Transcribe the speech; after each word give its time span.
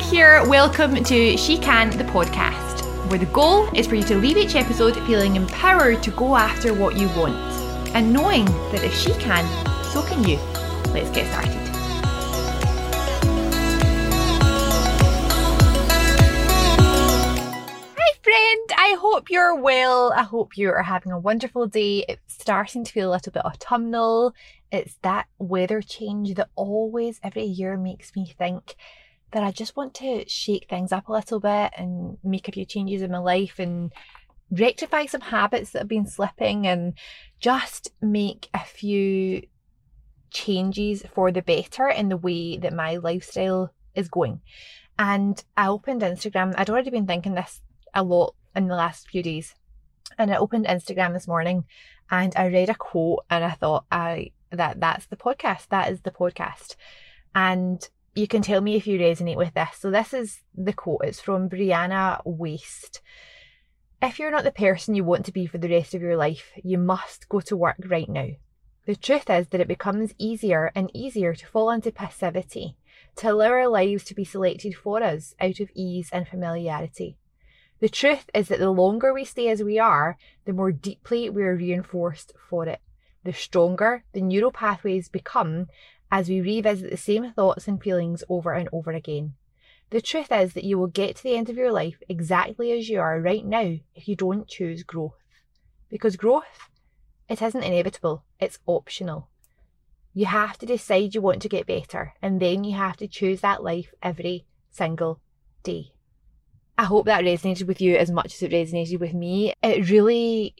Meg 0.00 0.08
here. 0.08 0.48
Welcome 0.48 1.04
to 1.04 1.36
She 1.36 1.58
Can, 1.58 1.90
the 1.90 2.04
podcast, 2.04 2.80
where 3.10 3.18
the 3.18 3.26
goal 3.26 3.68
is 3.74 3.86
for 3.86 3.96
you 3.96 4.02
to 4.04 4.16
leave 4.16 4.38
each 4.38 4.54
episode 4.54 4.94
feeling 5.06 5.36
empowered 5.36 6.02
to 6.04 6.10
go 6.12 6.36
after 6.36 6.72
what 6.72 6.96
you 6.96 7.08
want 7.08 7.36
and 7.94 8.10
knowing 8.12 8.46
that 8.72 8.82
if 8.82 8.94
she 8.94 9.12
can, 9.14 9.44
so 9.92 10.02
can 10.02 10.24
you. 10.24 10.36
Let's 10.92 11.10
get 11.10 11.30
started. 11.30 11.52
Hi, 17.98 18.12
friend. 18.22 18.70
I 18.78 18.96
hope 18.98 19.28
you're 19.28 19.54
well. 19.54 20.12
I 20.14 20.22
hope 20.22 20.56
you 20.56 20.70
are 20.70 20.82
having 20.82 21.12
a 21.12 21.18
wonderful 21.18 21.66
day. 21.66 22.06
It's 22.08 22.34
starting 22.34 22.84
to 22.84 22.92
feel 22.92 23.10
a 23.10 23.12
little 23.12 23.32
bit 23.32 23.44
autumnal. 23.44 24.34
It's 24.72 24.96
that 25.02 25.26
weather 25.38 25.82
change 25.82 26.34
that 26.34 26.48
always 26.54 27.20
every 27.22 27.44
year 27.44 27.76
makes 27.76 28.16
me 28.16 28.24
think 28.38 28.76
that 29.32 29.42
I 29.42 29.50
just 29.50 29.76
want 29.76 29.94
to 29.94 30.28
shake 30.28 30.66
things 30.68 30.92
up 30.92 31.08
a 31.08 31.12
little 31.12 31.40
bit 31.40 31.72
and 31.76 32.18
make 32.24 32.48
a 32.48 32.52
few 32.52 32.64
changes 32.64 33.02
in 33.02 33.10
my 33.10 33.18
life 33.18 33.58
and 33.58 33.92
rectify 34.50 35.06
some 35.06 35.20
habits 35.20 35.70
that 35.70 35.80
have 35.80 35.88
been 35.88 36.06
slipping 36.06 36.66
and 36.66 36.94
just 37.38 37.92
make 38.02 38.48
a 38.52 38.64
few 38.64 39.42
changes 40.30 41.04
for 41.14 41.30
the 41.30 41.42
better 41.42 41.88
in 41.88 42.08
the 42.08 42.16
way 42.16 42.56
that 42.56 42.72
my 42.72 42.96
lifestyle 42.96 43.72
is 43.94 44.08
going. 44.08 44.40
And 44.98 45.42
I 45.56 45.68
opened 45.68 46.02
Instagram. 46.02 46.54
I'd 46.56 46.70
already 46.70 46.90
been 46.90 47.06
thinking 47.06 47.34
this 47.34 47.62
a 47.94 48.02
lot 48.02 48.34
in 48.54 48.68
the 48.68 48.76
last 48.76 49.08
few 49.08 49.22
days. 49.22 49.54
And 50.18 50.32
I 50.32 50.36
opened 50.36 50.66
Instagram 50.66 51.12
this 51.12 51.28
morning 51.28 51.64
and 52.10 52.32
I 52.36 52.48
read 52.48 52.68
a 52.68 52.74
quote 52.74 53.24
and 53.30 53.44
I 53.44 53.50
thought 53.50 53.84
I 53.90 54.32
that 54.50 54.80
that's 54.80 55.06
the 55.06 55.16
podcast. 55.16 55.68
That 55.68 55.90
is 55.90 56.00
the 56.00 56.10
podcast. 56.10 56.74
And 57.34 57.88
you 58.14 58.26
can 58.26 58.42
tell 58.42 58.60
me 58.60 58.76
if 58.76 58.86
you 58.86 58.98
resonate 58.98 59.36
with 59.36 59.54
this. 59.54 59.76
So 59.78 59.90
this 59.90 60.12
is 60.12 60.42
the 60.54 60.72
quote. 60.72 61.02
It's 61.04 61.20
from 61.20 61.48
Brianna 61.48 62.24
Wiest. 62.26 63.00
If 64.02 64.18
you're 64.18 64.30
not 64.30 64.44
the 64.44 64.50
person 64.50 64.94
you 64.94 65.04
want 65.04 65.26
to 65.26 65.32
be 65.32 65.46
for 65.46 65.58
the 65.58 65.68
rest 65.68 65.94
of 65.94 66.02
your 66.02 66.16
life, 66.16 66.52
you 66.62 66.78
must 66.78 67.28
go 67.28 67.40
to 67.40 67.56
work 67.56 67.76
right 67.86 68.08
now. 68.08 68.28
The 68.86 68.96
truth 68.96 69.28
is 69.30 69.48
that 69.48 69.60
it 69.60 69.68
becomes 69.68 70.14
easier 70.18 70.72
and 70.74 70.90
easier 70.94 71.34
to 71.34 71.46
fall 71.46 71.70
into 71.70 71.92
passivity, 71.92 72.76
to 73.16 73.30
allow 73.30 73.50
our 73.50 73.68
lives 73.68 74.04
to 74.04 74.14
be 74.14 74.24
selected 74.24 74.74
for 74.74 75.02
us 75.02 75.34
out 75.40 75.60
of 75.60 75.70
ease 75.74 76.08
and 76.12 76.26
familiarity. 76.26 77.16
The 77.80 77.88
truth 77.88 78.28
is 78.34 78.48
that 78.48 78.58
the 78.58 78.70
longer 78.70 79.12
we 79.12 79.24
stay 79.24 79.48
as 79.48 79.62
we 79.62 79.78
are, 79.78 80.16
the 80.44 80.52
more 80.52 80.72
deeply 80.72 81.30
we 81.30 81.42
are 81.42 81.54
reinforced 81.54 82.32
for 82.48 82.66
it. 82.66 82.80
The 83.22 83.32
stronger 83.32 84.04
the 84.12 84.22
neural 84.22 84.50
pathways 84.50 85.08
become 85.08 85.68
as 86.10 86.28
we 86.28 86.40
revisit 86.40 86.90
the 86.90 86.96
same 86.96 87.32
thoughts 87.32 87.68
and 87.68 87.82
feelings 87.82 88.24
over 88.28 88.52
and 88.52 88.68
over 88.72 88.90
again. 88.90 89.34
The 89.90 90.00
truth 90.00 90.30
is 90.30 90.52
that 90.54 90.64
you 90.64 90.78
will 90.78 90.86
get 90.86 91.16
to 91.16 91.22
the 91.22 91.34
end 91.34 91.48
of 91.48 91.56
your 91.56 91.72
life 91.72 91.96
exactly 92.08 92.72
as 92.72 92.88
you 92.88 93.00
are 93.00 93.20
right 93.20 93.44
now 93.44 93.78
if 93.94 94.06
you 94.08 94.16
don't 94.16 94.48
choose 94.48 94.82
growth. 94.82 95.18
Because 95.88 96.16
growth, 96.16 96.68
it 97.28 97.42
isn't 97.42 97.62
inevitable, 97.62 98.24
it's 98.38 98.60
optional. 98.66 99.28
You 100.14 100.26
have 100.26 100.58
to 100.58 100.66
decide 100.66 101.14
you 101.14 101.20
want 101.20 101.42
to 101.42 101.48
get 101.48 101.66
better, 101.66 102.14
and 102.22 102.40
then 102.40 102.64
you 102.64 102.76
have 102.76 102.96
to 102.98 103.08
choose 103.08 103.40
that 103.40 103.62
life 103.62 103.92
every 104.02 104.44
single 104.70 105.20
day. 105.62 105.92
I 106.78 106.84
hope 106.84 107.06
that 107.06 107.24
resonated 107.24 107.66
with 107.66 107.80
you 107.80 107.96
as 107.96 108.10
much 108.10 108.34
as 108.34 108.42
it 108.42 108.52
resonated 108.52 108.98
with 109.00 109.12
me. 109.12 109.52
It 109.62 109.90
really 109.90 110.54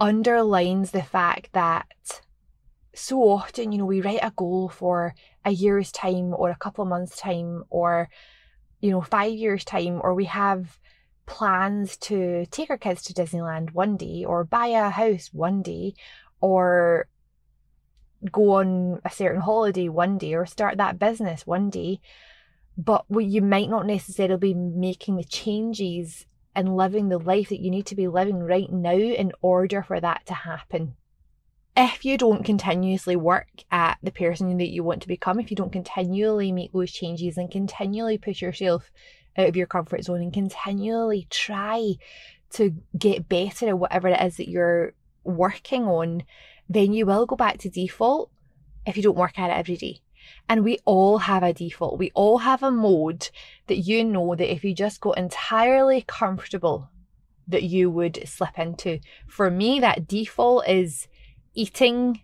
underlines 0.00 0.90
the 0.90 1.02
fact 1.02 1.52
that 1.52 2.22
so 2.94 3.22
often, 3.22 3.72
you 3.72 3.78
know, 3.78 3.86
we 3.86 4.00
write 4.00 4.20
a 4.22 4.32
goal 4.34 4.68
for 4.68 5.14
a 5.44 5.50
year's 5.50 5.92
time 5.92 6.34
or 6.34 6.50
a 6.50 6.56
couple 6.56 6.82
of 6.82 6.88
months' 6.88 7.16
time 7.16 7.64
or, 7.70 8.08
you 8.80 8.90
know, 8.90 9.00
five 9.00 9.32
years' 9.32 9.64
time, 9.64 10.00
or 10.02 10.14
we 10.14 10.24
have 10.24 10.78
plans 11.26 11.96
to 11.96 12.46
take 12.46 12.70
our 12.70 12.78
kids 12.78 13.02
to 13.02 13.14
Disneyland 13.14 13.72
one 13.72 13.96
day 13.96 14.24
or 14.24 14.42
buy 14.44 14.68
a 14.68 14.90
house 14.90 15.30
one 15.32 15.62
day 15.62 15.94
or 16.40 17.06
go 18.32 18.54
on 18.54 19.00
a 19.04 19.10
certain 19.10 19.40
holiday 19.40 19.88
one 19.88 20.18
day 20.18 20.34
or 20.34 20.44
start 20.44 20.76
that 20.78 20.98
business 20.98 21.46
one 21.46 21.70
day. 21.70 22.00
But 22.76 23.04
you 23.10 23.42
might 23.42 23.70
not 23.70 23.86
necessarily 23.86 24.52
be 24.52 24.54
making 24.54 25.16
the 25.16 25.24
changes 25.24 26.26
and 26.56 26.76
living 26.76 27.08
the 27.08 27.18
life 27.18 27.50
that 27.50 27.60
you 27.60 27.70
need 27.70 27.86
to 27.86 27.94
be 27.94 28.08
living 28.08 28.40
right 28.40 28.70
now 28.70 28.90
in 28.90 29.30
order 29.40 29.82
for 29.82 30.00
that 30.00 30.26
to 30.26 30.34
happen 30.34 30.96
if 31.80 32.04
you 32.04 32.18
don't 32.18 32.44
continuously 32.44 33.16
work 33.16 33.48
at 33.70 33.98
the 34.02 34.10
person 34.10 34.58
that 34.58 34.68
you 34.68 34.84
want 34.84 35.02
to 35.02 35.08
become, 35.08 35.40
if 35.40 35.50
you 35.50 35.56
don't 35.56 35.72
continually 35.72 36.52
make 36.52 36.72
those 36.72 36.92
changes 36.92 37.38
and 37.38 37.50
continually 37.50 38.18
push 38.18 38.42
yourself 38.42 38.90
out 39.36 39.48
of 39.48 39.56
your 39.56 39.66
comfort 39.66 40.04
zone 40.04 40.20
and 40.20 40.32
continually 40.32 41.26
try 41.30 41.94
to 42.50 42.74
get 42.98 43.28
better 43.28 43.68
at 43.68 43.78
whatever 43.78 44.08
it 44.08 44.20
is 44.20 44.36
that 44.36 44.48
you're 44.48 44.92
working 45.24 45.84
on, 45.84 46.24
then 46.68 46.92
you 46.92 47.06
will 47.06 47.26
go 47.26 47.36
back 47.36 47.58
to 47.58 47.70
default 47.70 48.30
if 48.84 48.96
you 48.96 49.02
don't 49.02 49.16
work 49.16 49.38
at 49.38 49.50
it 49.50 49.58
every 49.58 49.76
day. 49.76 50.00
And 50.48 50.64
we 50.64 50.78
all 50.84 51.18
have 51.18 51.42
a 51.42 51.52
default. 51.52 51.98
We 51.98 52.10
all 52.14 52.38
have 52.38 52.62
a 52.62 52.70
mode 52.70 53.30
that 53.68 53.78
you 53.78 54.04
know 54.04 54.34
that 54.34 54.52
if 54.52 54.64
you 54.64 54.74
just 54.74 55.00
got 55.00 55.16
entirely 55.16 56.04
comfortable, 56.06 56.90
that 57.48 57.62
you 57.62 57.90
would 57.90 58.28
slip 58.28 58.58
into. 58.58 59.00
For 59.26 59.50
me, 59.50 59.80
that 59.80 60.06
default 60.06 60.68
is 60.68 61.08
eating 61.54 62.20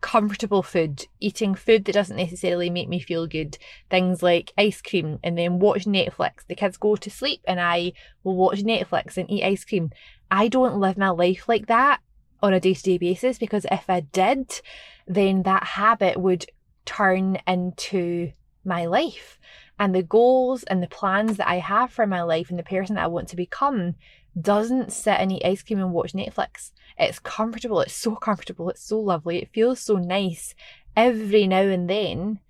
comfortable 0.00 0.62
food, 0.62 1.06
eating 1.20 1.54
food 1.54 1.84
that 1.84 1.92
doesn't 1.92 2.16
necessarily 2.16 2.70
make 2.70 2.88
me 2.88 3.00
feel 3.00 3.26
good, 3.26 3.58
things 3.90 4.22
like 4.22 4.52
ice 4.56 4.80
cream, 4.80 5.18
and 5.22 5.36
then 5.36 5.58
watch 5.58 5.84
Netflix. 5.84 6.46
The 6.48 6.54
kids 6.54 6.76
go 6.76 6.96
to 6.96 7.10
sleep 7.10 7.40
and 7.46 7.60
I 7.60 7.92
will 8.24 8.36
watch 8.36 8.60
Netflix 8.60 9.16
and 9.16 9.30
eat 9.30 9.44
ice 9.44 9.64
cream. 9.64 9.90
I 10.30 10.48
don't 10.48 10.80
live 10.80 10.96
my 10.96 11.10
life 11.10 11.48
like 11.48 11.66
that 11.66 12.00
on 12.42 12.54
a 12.54 12.60
day 12.60 12.74
to 12.74 12.82
day 12.82 12.98
basis 12.98 13.38
because 13.38 13.66
if 13.70 13.88
I 13.88 14.00
did, 14.00 14.60
then 15.06 15.42
that 15.42 15.64
habit 15.64 16.18
would 16.18 16.46
turn 16.84 17.38
into 17.46 18.32
my 18.64 18.86
life. 18.86 19.38
And 19.78 19.94
the 19.94 20.02
goals 20.02 20.62
and 20.64 20.82
the 20.82 20.88
plans 20.88 21.36
that 21.38 21.48
I 21.48 21.58
have 21.58 21.90
for 21.90 22.06
my 22.06 22.22
life 22.22 22.50
and 22.50 22.58
the 22.58 22.64
person 22.64 22.96
that 22.96 23.04
I 23.04 23.08
want 23.08 23.28
to 23.28 23.36
become 23.36 23.94
doesn't 24.40 24.92
sit 24.92 25.18
and 25.18 25.32
eat 25.32 25.44
ice 25.44 25.62
cream 25.62 25.80
and 25.80 25.92
watch 25.92 26.12
Netflix. 26.12 26.70
It's 26.98 27.18
comfortable. 27.18 27.80
It's 27.80 27.94
so 27.94 28.14
comfortable. 28.16 28.70
It's 28.70 28.82
so 28.82 28.98
lovely. 28.98 29.38
It 29.38 29.52
feels 29.52 29.80
so 29.80 29.96
nice 29.96 30.54
every 30.96 31.46
now 31.46 31.62
and 31.62 31.88
then. 31.88 32.40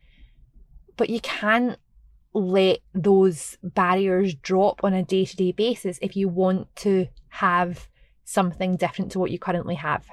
But 0.97 1.11
you 1.11 1.21
can't 1.21 1.78
let 2.33 2.78
those 2.95 3.59
barriers 3.62 4.34
drop 4.34 4.84
on 4.84 4.95
a 4.95 5.03
day 5.03 5.25
to 5.25 5.37
day 5.37 5.53
basis 5.53 5.99
if 6.01 6.17
you 6.17 6.28
want 6.28 6.75
to 6.77 7.09
have 7.28 7.89
something 8.25 8.77
different 8.77 9.12
to 9.12 9.19
what 9.19 9.31
you 9.31 9.39
currently 9.39 9.75
have. 9.75 10.06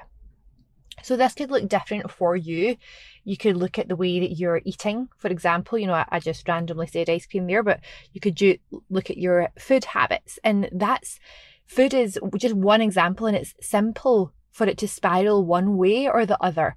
So 1.04 1.16
this 1.16 1.34
could 1.34 1.52
look 1.52 1.68
different 1.70 2.10
for 2.10 2.36
you. 2.36 2.76
You 3.24 3.38
could 3.38 3.56
look 3.56 3.78
at 3.78 3.88
the 3.88 3.96
way 3.96 4.20
that 4.20 4.38
you're 4.38 4.62
eating. 4.66 5.10
For 5.18 5.28
example, 5.28 5.78
you 5.78 5.86
know, 5.86 6.04
I, 6.10 6.20
just 6.20 6.48
randomly 6.48 6.88
said 6.88 7.10
ice 7.10 7.28
cream 7.28 7.46
there, 7.46 7.62
but 7.62 7.82
you 8.14 8.20
could 8.20 8.36
do, 8.36 8.58
look 8.90 9.10
at 9.10 9.18
your 9.18 9.50
food 9.60 9.86
habits. 9.86 10.40
And 10.44 10.70
that's 10.72 11.20
Food 11.68 11.94
is 11.94 12.20
just 12.38 12.56
one 12.56 12.82
example, 12.82 13.28
and 13.28 13.36
it's 13.36 13.54
simple 13.62 14.34
for 14.52 14.66
it 14.66 14.78
to 14.80 14.88
spiral 14.88 15.46
one 15.46 15.78
way 15.78 16.08
or 16.08 16.26
the 16.26 16.42
other. 16.42 16.76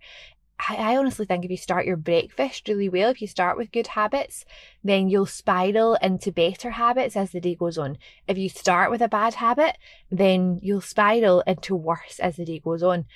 I, 0.68 0.96
honestly 0.96 1.24
think 1.24 1.44
if 1.44 1.50
you 1.50 1.56
start 1.56 1.86
your 1.86 1.96
breakfast 1.96 2.68
really 2.68 2.88
well, 2.88 3.10
if 3.10 3.22
you 3.22 3.26
start 3.26 3.56
with 3.56 3.72
good 3.72 3.86
habits, 3.86 4.44
then 4.84 5.08
you'll 5.08 5.26
spiral 5.26 5.94
into 6.02 6.32
better 6.32 6.72
habits 6.72 7.16
as 7.16 7.30
the 7.30 7.40
day 7.40 7.54
goes 7.54 7.78
on. 7.78 7.96
If 8.28 8.36
you 8.36 8.50
start 8.50 8.90
with 8.90 9.00
a 9.00 9.08
bad 9.08 9.34
habit, 9.34 9.78
then 10.10 10.58
you'll 10.62 10.82
spiral 10.82 11.40
into 11.46 11.74
worse 11.74 12.18
as 12.20 12.36
the 12.36 12.44
day 12.44 12.58
goes 12.58 12.82
on. 12.82 13.06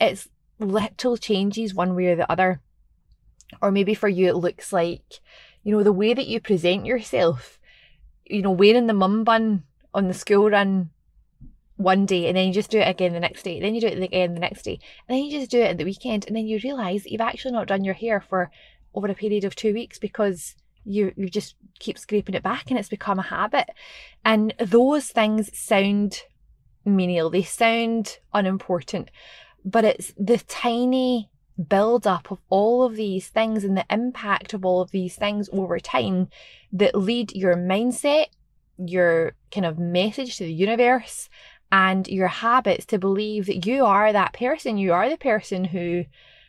It's 0.00 0.28
little 0.60 1.16
changes 1.16 1.74
one 1.74 1.96
way 1.96 2.06
or 2.06 2.16
the 2.16 2.30
other. 2.30 2.60
Or 3.60 3.72
maybe 3.72 3.94
for 3.94 4.08
you, 4.08 4.28
it 4.28 4.36
looks 4.36 4.72
like, 4.72 5.20
you 5.64 5.72
know, 5.72 5.82
the 5.82 5.92
way 5.92 6.14
that 6.14 6.28
you 6.28 6.40
present 6.40 6.86
yourself, 6.86 7.58
you 8.26 8.42
know, 8.42 8.52
wearing 8.52 8.86
the 8.86 8.94
mum 8.94 9.24
bun 9.24 9.64
on 9.92 10.06
the 10.06 10.14
school 10.14 10.50
run 10.50 10.90
one 11.76 12.06
day 12.06 12.28
and 12.28 12.36
then 12.36 12.46
you 12.46 12.52
just 12.52 12.70
do 12.70 12.78
it 12.78 12.88
again 12.88 13.12
the 13.12 13.20
next 13.20 13.42
day, 13.42 13.60
then 13.60 13.74
you 13.74 13.80
do 13.80 13.86
it 13.86 14.02
again 14.02 14.34
the 14.34 14.40
next 14.40 14.62
day, 14.62 14.78
and 15.08 15.16
then 15.16 15.24
you 15.24 15.30
just 15.38 15.50
do 15.50 15.60
it 15.60 15.70
at 15.70 15.78
the 15.78 15.84
weekend, 15.84 16.26
and 16.26 16.36
then 16.36 16.46
you 16.46 16.60
realise 16.62 17.06
you've 17.06 17.20
actually 17.20 17.52
not 17.52 17.68
done 17.68 17.84
your 17.84 17.94
hair 17.94 18.20
for 18.20 18.50
over 18.94 19.08
a 19.08 19.14
period 19.14 19.44
of 19.44 19.56
two 19.56 19.72
weeks 19.72 19.98
because 19.98 20.54
you 20.84 21.12
you 21.16 21.28
just 21.28 21.54
keep 21.78 21.98
scraping 21.98 22.34
it 22.34 22.42
back 22.42 22.70
and 22.70 22.78
it's 22.78 22.88
become 22.88 23.18
a 23.18 23.22
habit. 23.22 23.68
And 24.24 24.54
those 24.58 25.08
things 25.08 25.56
sound 25.56 26.22
menial, 26.84 27.30
they 27.30 27.42
sound 27.42 28.18
unimportant, 28.32 29.10
but 29.64 29.84
it's 29.84 30.12
the 30.18 30.38
tiny 30.38 31.30
build 31.68 32.06
up 32.06 32.30
of 32.30 32.38
all 32.48 32.82
of 32.82 32.96
these 32.96 33.28
things 33.28 33.62
and 33.62 33.76
the 33.76 33.86
impact 33.90 34.54
of 34.54 34.64
all 34.64 34.80
of 34.80 34.90
these 34.90 35.16
things 35.16 35.48
over 35.52 35.78
time 35.78 36.28
that 36.72 36.94
lead 36.94 37.32
your 37.32 37.54
mindset, 37.54 38.26
your 38.78 39.34
kind 39.50 39.66
of 39.66 39.78
message 39.78 40.36
to 40.38 40.44
the 40.44 40.52
universe, 40.52 41.28
and 41.72 42.06
your 42.06 42.28
habits 42.28 42.84
to 42.84 42.98
believe 42.98 43.46
that 43.46 43.64
you 43.66 43.86
are 43.86 44.12
that 44.12 44.34
person. 44.34 44.76
You 44.76 44.92
are 44.92 45.08
the 45.08 45.16
person 45.16 45.64
who 45.64 46.04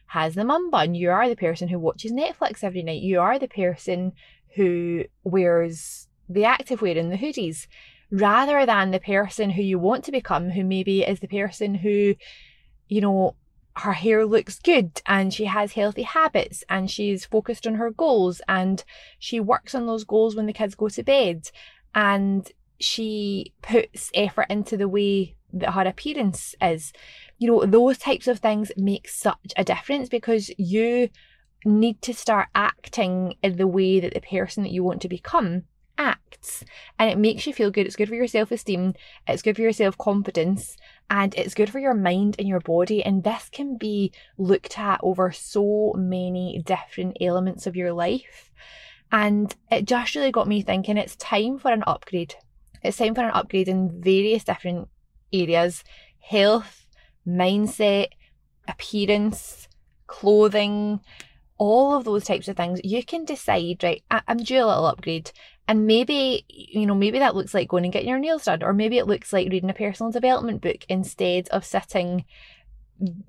has 0.07 0.35
the 0.35 0.43
mum 0.43 0.69
bun. 0.69 0.93
You 0.93 1.11
are 1.11 1.29
the 1.29 1.37
person 1.37 1.69
who 1.69 1.79
watches 1.79 2.11
Netflix 2.11 2.61
every 2.61 2.83
night. 2.83 3.01
You 3.01 3.21
are 3.21 3.39
the 3.39 3.47
person 3.47 4.11
who 4.55 5.05
wears 5.23 6.09
the 6.27 6.41
activewear 6.41 6.99
and 6.99 7.09
the 7.09 7.17
hoodies 7.17 7.67
rather 8.11 8.65
than 8.65 8.91
the 8.91 8.99
person 8.99 9.51
who 9.51 9.61
you 9.63 9.79
want 9.79 10.03
to 10.03 10.11
become, 10.11 10.51
who 10.51 10.63
maybe 10.63 11.03
is 11.03 11.21
the 11.21 11.27
person 11.27 11.75
who, 11.75 12.15
you 12.89 12.99
know, 13.01 13.35
her 13.77 13.93
hair 13.93 14.25
looks 14.25 14.59
good 14.59 15.01
and 15.05 15.33
she 15.33 15.45
has 15.45 15.71
healthy 15.71 16.03
habits 16.03 16.63
and 16.69 16.91
she's 16.91 17.25
focused 17.25 17.65
on 17.65 17.75
her 17.75 17.89
goals 17.89 18.41
and 18.47 18.83
she 19.17 19.39
works 19.39 19.73
on 19.73 19.87
those 19.87 20.03
goals 20.03 20.35
when 20.35 20.45
the 20.45 20.53
kids 20.53 20.75
go 20.75 20.89
to 20.89 21.01
bed 21.01 21.49
and 21.95 22.51
she 22.79 23.53
puts 23.61 24.11
effort 24.13 24.47
into 24.49 24.77
the 24.77 24.87
way 24.87 25.35
that 25.53 25.71
her 25.71 25.83
appearance 25.83 26.55
is. 26.61 26.93
You 27.37 27.51
know, 27.51 27.65
those 27.65 27.97
types 27.97 28.27
of 28.27 28.39
things 28.39 28.71
make 28.77 29.07
such 29.07 29.53
a 29.55 29.63
difference 29.63 30.09
because 30.09 30.51
you 30.57 31.09
need 31.65 32.01
to 32.01 32.13
start 32.13 32.49
acting 32.55 33.35
in 33.41 33.57
the 33.57 33.67
way 33.67 33.99
that 33.99 34.13
the 34.13 34.21
person 34.21 34.63
that 34.63 34.71
you 34.71 34.83
want 34.83 35.01
to 35.01 35.07
become 35.07 35.63
acts 35.97 36.63
and 36.99 37.09
it 37.09 37.17
makes 37.17 37.45
you 37.45 37.53
feel 37.53 37.71
good. 37.71 37.85
It's 37.85 37.95
good 37.95 38.09
for 38.09 38.15
your 38.15 38.27
self 38.27 38.51
esteem, 38.51 38.93
it's 39.27 39.41
good 39.41 39.55
for 39.55 39.61
your 39.61 39.73
self 39.73 39.97
confidence, 39.97 40.75
and 41.09 41.33
it's 41.35 41.53
good 41.53 41.69
for 41.69 41.79
your 41.79 41.93
mind 41.93 42.35
and 42.39 42.47
your 42.47 42.59
body. 42.59 43.03
And 43.03 43.23
this 43.23 43.49
can 43.49 43.77
be 43.77 44.11
looked 44.37 44.77
at 44.77 44.99
over 45.03 45.31
so 45.31 45.93
many 45.97 46.61
different 46.65 47.17
elements 47.21 47.67
of 47.67 47.75
your 47.75 47.93
life. 47.93 48.51
And 49.11 49.55
it 49.71 49.85
just 49.85 50.15
really 50.15 50.31
got 50.31 50.47
me 50.47 50.61
thinking 50.61 50.97
it's 50.97 51.15
time 51.15 51.59
for 51.59 51.71
an 51.71 51.83
upgrade. 51.85 52.35
It's 52.83 52.97
time 52.97 53.15
for 53.15 53.23
an 53.23 53.31
upgrade 53.31 53.67
in 53.67 54.01
various 54.01 54.43
different 54.43 54.89
areas 55.31 55.83
health, 56.19 56.85
mindset, 57.27 58.07
appearance, 58.67 59.67
clothing, 60.07 61.01
all 61.57 61.95
of 61.95 62.05
those 62.05 62.23
types 62.23 62.47
of 62.47 62.57
things, 62.57 62.79
you 62.83 63.03
can 63.03 63.25
decide, 63.25 63.83
right, 63.83 64.03
I- 64.09 64.21
am 64.27 64.37
due 64.37 64.63
a 64.63 64.65
little 64.65 64.85
upgrade. 64.85 65.31
And 65.67 65.87
maybe, 65.87 66.45
you 66.49 66.85
know, 66.85 66.95
maybe 66.95 67.19
that 67.19 67.35
looks 67.35 67.53
like 67.53 67.69
going 67.69 67.85
and 67.85 67.93
getting 67.93 68.09
your 68.09 68.19
nails 68.19 68.45
done, 68.45 68.63
or 68.63 68.73
maybe 68.73 68.97
it 68.97 69.07
looks 69.07 69.31
like 69.31 69.49
reading 69.49 69.69
a 69.69 69.73
personal 69.73 70.11
development 70.11 70.61
book 70.61 70.85
instead 70.89 71.47
of 71.49 71.65
sitting 71.65 72.25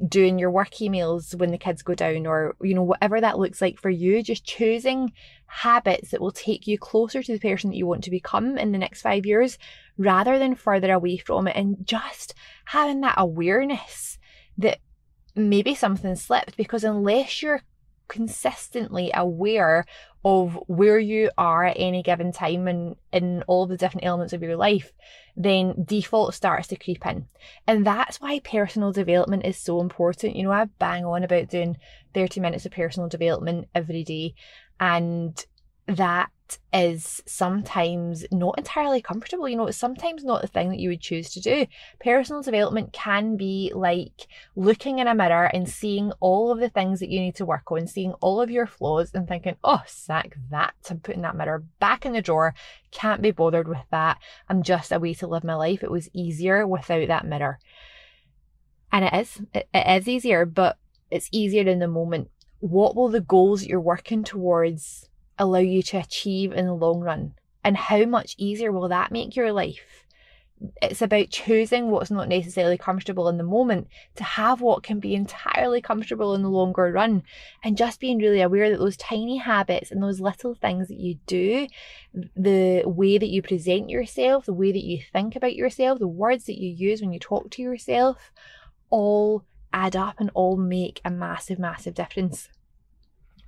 doing 0.08 0.38
your 0.38 0.50
work 0.50 0.70
emails 0.74 1.34
when 1.34 1.50
the 1.50 1.58
kids 1.58 1.82
go 1.82 1.94
down, 1.94 2.26
or, 2.26 2.56
you 2.60 2.74
know, 2.74 2.82
whatever 2.82 3.20
that 3.20 3.38
looks 3.38 3.60
like 3.60 3.78
for 3.78 3.90
you. 3.90 4.22
Just 4.22 4.44
choosing 4.44 5.12
habits 5.46 6.10
that 6.10 6.20
will 6.20 6.32
take 6.32 6.66
you 6.66 6.78
closer 6.78 7.22
to 7.22 7.32
the 7.32 7.38
person 7.38 7.70
that 7.70 7.76
you 7.76 7.86
want 7.86 8.04
to 8.04 8.10
become 8.10 8.58
in 8.58 8.72
the 8.72 8.78
next 8.78 9.02
five 9.02 9.26
years 9.26 9.58
rather 9.96 10.38
than 10.38 10.54
further 10.54 10.92
away 10.92 11.16
from 11.16 11.48
it. 11.48 11.56
And 11.56 11.76
just 11.84 12.34
having 12.66 13.00
that 13.00 13.14
awareness 13.18 14.18
that 14.58 14.78
maybe 15.34 15.74
something 15.74 16.14
slipped 16.14 16.56
because 16.56 16.84
unless 16.84 17.42
you're 17.42 17.62
consistently 18.14 19.10
aware 19.12 19.84
of 20.24 20.58
where 20.68 20.98
you 20.98 21.30
are 21.36 21.64
at 21.64 21.76
any 21.78 22.02
given 22.02 22.30
time 22.32 22.68
and 22.68 22.94
in 23.12 23.42
all 23.48 23.66
the 23.66 23.76
different 23.76 24.06
elements 24.06 24.32
of 24.32 24.42
your 24.42 24.56
life, 24.56 24.92
then 25.36 25.84
default 25.84 26.32
starts 26.32 26.68
to 26.68 26.76
creep 26.76 27.04
in. 27.04 27.26
And 27.66 27.84
that's 27.84 28.20
why 28.20 28.38
personal 28.38 28.92
development 28.92 29.44
is 29.44 29.58
so 29.58 29.80
important. 29.80 30.36
You 30.36 30.44
know, 30.44 30.52
I 30.52 30.66
bang 30.78 31.04
on 31.04 31.24
about 31.24 31.50
doing 31.50 31.76
30 32.14 32.40
minutes 32.40 32.64
of 32.64 32.72
personal 32.72 33.08
development 33.08 33.68
every 33.74 34.04
day, 34.04 34.34
and 34.78 35.44
that 35.86 36.30
is 36.72 37.22
sometimes 37.26 38.24
not 38.30 38.56
entirely 38.58 39.00
comfortable. 39.00 39.48
You 39.48 39.56
know, 39.56 39.66
it's 39.66 39.78
sometimes 39.78 40.24
not 40.24 40.42
the 40.42 40.48
thing 40.48 40.70
that 40.70 40.78
you 40.78 40.88
would 40.88 41.00
choose 41.00 41.30
to 41.30 41.40
do. 41.40 41.66
Personal 42.00 42.42
development 42.42 42.92
can 42.92 43.36
be 43.36 43.72
like 43.74 44.26
looking 44.56 44.98
in 44.98 45.06
a 45.06 45.14
mirror 45.14 45.44
and 45.44 45.68
seeing 45.68 46.12
all 46.20 46.50
of 46.50 46.58
the 46.58 46.68
things 46.68 47.00
that 47.00 47.10
you 47.10 47.20
need 47.20 47.36
to 47.36 47.44
work 47.44 47.70
on, 47.70 47.86
seeing 47.86 48.12
all 48.14 48.40
of 48.40 48.50
your 48.50 48.66
flaws 48.66 49.10
and 49.14 49.28
thinking, 49.28 49.56
oh, 49.64 49.82
sack 49.86 50.36
that. 50.50 50.74
I'm 50.90 51.00
putting 51.00 51.22
that 51.22 51.36
mirror 51.36 51.64
back 51.80 52.04
in 52.04 52.12
the 52.12 52.22
drawer. 52.22 52.54
Can't 52.90 53.22
be 53.22 53.30
bothered 53.30 53.68
with 53.68 53.84
that. 53.90 54.18
I'm 54.48 54.62
just 54.62 54.92
a 54.92 54.98
way 54.98 55.14
to 55.14 55.26
live 55.26 55.44
my 55.44 55.54
life. 55.54 55.82
It 55.82 55.90
was 55.90 56.08
easier 56.12 56.66
without 56.66 57.08
that 57.08 57.26
mirror. 57.26 57.58
And 58.92 59.04
it 59.04 59.14
is. 59.14 59.42
It, 59.52 59.68
it 59.72 60.00
is 60.02 60.08
easier, 60.08 60.46
but 60.46 60.78
it's 61.10 61.28
easier 61.32 61.68
in 61.68 61.78
the 61.78 61.88
moment. 61.88 62.30
What 62.60 62.96
will 62.96 63.08
the 63.08 63.20
goals 63.20 63.64
you're 63.64 63.80
working 63.80 64.24
towards 64.24 65.08
allow 65.38 65.58
you 65.58 65.82
to 65.82 65.98
achieve 65.98 66.52
in 66.52 66.66
the 66.66 66.74
long 66.74 67.00
run? 67.00 67.34
And 67.62 67.76
how 67.76 68.04
much 68.04 68.34
easier 68.38 68.70
will 68.70 68.88
that 68.88 69.12
make 69.12 69.36
your 69.36 69.52
life? 69.52 70.04
It's 70.80 71.02
about 71.02 71.30
choosing 71.30 71.90
what's 71.90 72.10
not 72.10 72.28
necessarily 72.28 72.78
comfortable 72.78 73.28
in 73.28 73.38
the 73.38 73.44
moment 73.44 73.88
to 74.16 74.24
have 74.24 74.60
what 74.60 74.82
can 74.82 75.00
be 75.00 75.14
entirely 75.14 75.80
comfortable 75.80 76.34
in 76.34 76.42
the 76.42 76.48
longer 76.48 76.92
run. 76.92 77.22
And 77.62 77.76
just 77.76 78.00
being 78.00 78.18
really 78.18 78.40
aware 78.40 78.70
that 78.70 78.78
those 78.78 78.96
tiny 78.96 79.38
habits 79.38 79.90
and 79.90 80.02
those 80.02 80.20
little 80.20 80.54
things 80.54 80.88
that 80.88 81.00
you 81.00 81.16
do, 81.26 81.66
the 82.36 82.82
way 82.86 83.18
that 83.18 83.28
you 83.28 83.42
present 83.42 83.90
yourself, 83.90 84.46
the 84.46 84.54
way 84.54 84.72
that 84.72 84.84
you 84.84 85.00
think 85.12 85.36
about 85.36 85.56
yourself, 85.56 85.98
the 85.98 86.08
words 86.08 86.44
that 86.44 86.60
you 86.60 86.70
use 86.70 87.00
when 87.00 87.12
you 87.12 87.18
talk 87.18 87.50
to 87.50 87.62
yourself, 87.62 88.32
all 88.90 89.44
add 89.72 89.96
up 89.96 90.20
and 90.20 90.30
all 90.34 90.56
make 90.56 91.00
a 91.04 91.10
massive, 91.10 91.58
massive 91.58 91.94
difference 91.94 92.48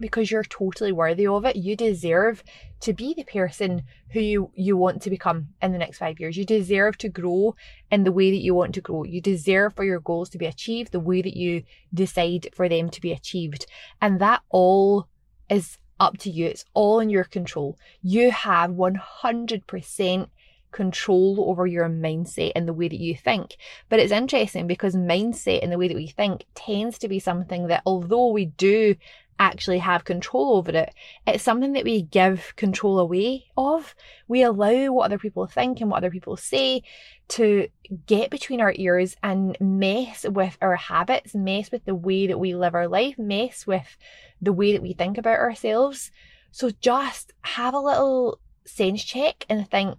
because 0.01 0.31
you're 0.31 0.45
totally 0.45 0.93
worthy 0.93 1.27
of 1.27 1.45
it. 1.45 1.57
You 1.57 1.77
deserve 1.77 2.43
to 2.81 2.93
be 2.93 3.15
the 3.15 3.25
person 3.25 3.83
who 4.11 4.21
you, 4.21 4.51
you 4.55 4.77
want 4.77 5.03
to 5.03 5.11
become 5.11 5.49
in 5.63 5.73
the 5.73 5.79
next 5.79 5.99
five 5.99 6.21
years. 6.21 6.37
You 6.37 6.45
deserve 6.45 6.99
to 6.99 7.09
grow 7.09 7.55
in 7.91 8.05
the 8.05 8.13
way 8.13 8.31
that 8.31 8.43
you 8.43 8.55
want 8.55 8.75
to 8.75 8.81
grow. 8.81 9.05
You 9.05 9.21
deserve 9.21 9.75
for 9.75 9.85
your 9.85 10.01
goals 10.01 10.29
to 10.31 10.39
be 10.39 10.47
achieved 10.47 10.93
the 10.93 11.01
way 11.01 11.23
that 11.23 11.37
you 11.37 11.63
decide 11.93 12.49
for 12.55 12.69
them 12.69 12.91
to 12.91 13.01
be 13.01 13.13
achieved. 13.13 13.67
And 14.01 14.21
that 14.21 14.43
all 14.51 15.09
is 15.49 15.79
up 15.99 16.19
to 16.19 16.31
you. 16.31 16.47
It's 16.47 16.65
all 16.75 17.01
in 17.01 17.11
your 17.11 17.25
control. 17.25 17.79
You 18.03 18.31
have 18.31 18.71
100% 18.71 20.29
control 20.77 21.47
over 21.49 21.67
your 21.67 21.89
mindset 21.89 22.53
and 22.55 22.69
the 22.69 22.73
way 22.73 22.87
that 22.87 23.01
you 23.01 23.17
think. 23.17 23.57
But 23.89 23.99
it's 23.99 24.13
interesting 24.13 24.67
because 24.67 24.95
mindset 24.95 25.63
and 25.63 25.73
the 25.73 25.79
way 25.79 25.89
that 25.89 25.97
we 25.97 26.07
think 26.07 26.45
tends 26.55 26.99
to 26.99 27.09
be 27.09 27.19
something 27.19 27.69
that, 27.69 27.83
although 27.87 28.29
we 28.29 28.45
do 28.45 28.95
actually 29.39 29.79
have 29.79 30.05
control 30.05 30.57
over 30.57 30.71
it. 30.71 30.95
It's 31.27 31.45
something 31.45 31.73
that 31.73 31.85
we 31.85 32.03
give 32.03 32.55
control 32.57 32.99
away 32.99 33.47
of. 33.57 33.95
We 34.29 34.43
allow 34.43 34.93
what 34.93 35.07
other 35.07 35.19
people 35.19 35.47
think 35.47 35.81
and 35.81 35.91
what 35.91 35.99
other 35.99 36.11
people 36.11 36.37
say 36.37 36.83
to 37.29 37.69
get 38.07 38.31
between 38.31 38.61
our 38.61 38.73
ears 38.77 39.17
and 39.23 39.57
mess 39.61 40.25
with 40.29 40.57
our 40.61 40.77
habits, 40.77 41.35
mess 41.35 41.71
with 41.71 41.85
the 41.85 41.95
way 41.95 42.27
that 42.27 42.39
we 42.39 42.55
live 42.55 42.75
our 42.75 42.89
life, 42.89 43.19
mess 43.19 43.67
with 43.67 43.97
the 44.41 44.53
way 44.53 44.73
that 44.73 44.83
we 44.83 44.93
think 44.93 45.19
about 45.19 45.39
ourselves. 45.39 46.11
So 46.51 46.71
just 46.81 47.33
have 47.43 47.75
a 47.75 47.79
little 47.79 48.41
sense 48.65 49.05
check 49.05 49.45
and 49.49 49.71
think, 49.71 49.99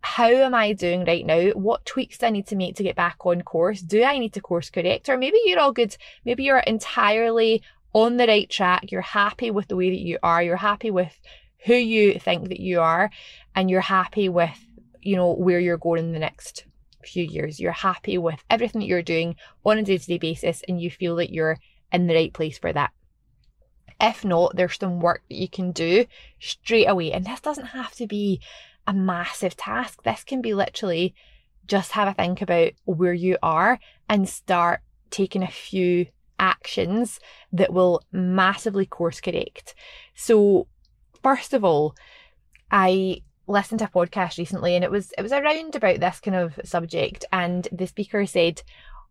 how 0.00 0.28
am 0.28 0.54
I 0.54 0.72
doing 0.72 1.04
right 1.04 1.26
now? 1.26 1.50
What 1.50 1.84
tweaks 1.84 2.18
do 2.18 2.26
I 2.26 2.30
need 2.30 2.46
to 2.46 2.56
make 2.56 2.76
to 2.76 2.84
get 2.84 2.94
back 2.94 3.26
on 3.26 3.42
course? 3.42 3.80
Do 3.80 4.04
I 4.04 4.18
need 4.18 4.34
to 4.34 4.40
course 4.40 4.70
correct? 4.70 5.08
Or 5.08 5.18
maybe 5.18 5.36
you're 5.44 5.58
all 5.58 5.72
good. 5.72 5.96
Maybe 6.24 6.44
you're 6.44 6.58
entirely 6.58 7.62
on 7.92 8.16
the 8.16 8.26
right 8.26 8.48
track, 8.48 8.90
you're 8.90 9.00
happy 9.00 9.50
with 9.50 9.68
the 9.68 9.76
way 9.76 9.90
that 9.90 10.00
you 10.00 10.18
are, 10.22 10.42
you're 10.42 10.56
happy 10.56 10.90
with 10.90 11.18
who 11.64 11.74
you 11.74 12.18
think 12.18 12.48
that 12.48 12.60
you 12.60 12.80
are, 12.80 13.10
and 13.54 13.70
you're 13.70 13.80
happy 13.80 14.28
with, 14.28 14.58
you 15.00 15.16
know, 15.16 15.32
where 15.32 15.60
you're 15.60 15.78
going 15.78 16.04
in 16.04 16.12
the 16.12 16.18
next 16.18 16.64
few 17.04 17.24
years. 17.24 17.58
You're 17.58 17.72
happy 17.72 18.18
with 18.18 18.44
everything 18.50 18.80
that 18.80 18.86
you're 18.86 19.02
doing 19.02 19.36
on 19.64 19.78
a 19.78 19.82
day 19.82 19.98
to 19.98 20.06
day 20.06 20.18
basis, 20.18 20.62
and 20.68 20.80
you 20.80 20.90
feel 20.90 21.16
that 21.16 21.32
you're 21.32 21.58
in 21.92 22.06
the 22.06 22.14
right 22.14 22.32
place 22.32 22.58
for 22.58 22.72
that. 22.72 22.92
If 24.00 24.24
not, 24.24 24.56
there's 24.56 24.78
some 24.78 25.00
work 25.00 25.22
that 25.28 25.36
you 25.36 25.48
can 25.48 25.72
do 25.72 26.04
straight 26.38 26.86
away. 26.86 27.12
And 27.12 27.24
this 27.24 27.40
doesn't 27.40 27.66
have 27.66 27.92
to 27.92 28.06
be 28.06 28.40
a 28.86 28.92
massive 28.92 29.56
task. 29.56 30.02
This 30.02 30.22
can 30.22 30.42
be 30.42 30.52
literally 30.52 31.14
just 31.66 31.92
have 31.92 32.06
a 32.06 32.14
think 32.14 32.42
about 32.42 32.72
where 32.84 33.14
you 33.14 33.38
are 33.42 33.78
and 34.08 34.28
start 34.28 34.80
taking 35.10 35.42
a 35.42 35.48
few 35.48 36.06
actions 36.38 37.20
that 37.52 37.72
will 37.72 38.02
massively 38.12 38.86
course 38.86 39.20
correct. 39.20 39.74
So, 40.14 40.66
first 41.22 41.52
of 41.52 41.64
all, 41.64 41.94
I 42.70 43.22
listened 43.46 43.78
to 43.78 43.86
a 43.86 43.88
podcast 43.88 44.38
recently 44.38 44.74
and 44.74 44.84
it 44.84 44.90
was 44.90 45.12
it 45.16 45.22
was 45.22 45.32
around 45.32 45.74
about 45.74 46.00
this 46.00 46.20
kind 46.20 46.36
of 46.36 46.58
subject 46.64 47.24
and 47.32 47.68
the 47.70 47.86
speaker 47.86 48.26
said 48.26 48.62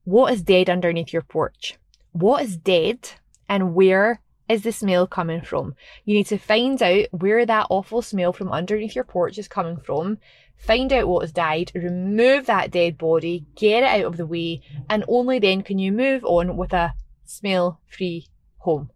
what 0.03 0.33
is 0.33 0.41
dead 0.41 0.69
underneath 0.69 1.13
your 1.13 1.21
porch 1.21 1.77
what 2.11 2.43
is 2.43 2.57
dead 2.57 3.11
and 3.47 3.73
where 3.73 4.21
is 4.49 4.63
the 4.63 4.71
smell 4.71 5.07
coming 5.07 5.41
from 5.41 5.73
you 6.03 6.13
need 6.13 6.25
to 6.25 6.37
find 6.37 6.81
out 6.83 7.05
where 7.11 7.45
that 7.45 7.67
awful 7.69 8.01
smell 8.01 8.33
from 8.33 8.51
underneath 8.51 8.95
your 8.95 9.05
porch 9.05 9.37
is 9.37 9.47
coming 9.47 9.77
from 9.77 10.17
find 10.57 10.91
out 10.91 11.07
what 11.07 11.21
has 11.21 11.31
died 11.31 11.71
remove 11.73 12.45
that 12.45 12.71
dead 12.71 12.97
body 12.97 13.45
get 13.55 13.83
it 13.83 14.03
out 14.03 14.05
of 14.05 14.17
the 14.17 14.25
way 14.25 14.61
and 14.89 15.03
only 15.07 15.39
then 15.39 15.61
can 15.61 15.79
you 15.79 15.91
move 15.91 16.23
on 16.25 16.57
with 16.57 16.73
a 16.73 16.93
smell 17.25 17.79
free 17.87 18.27
home. 18.57 18.89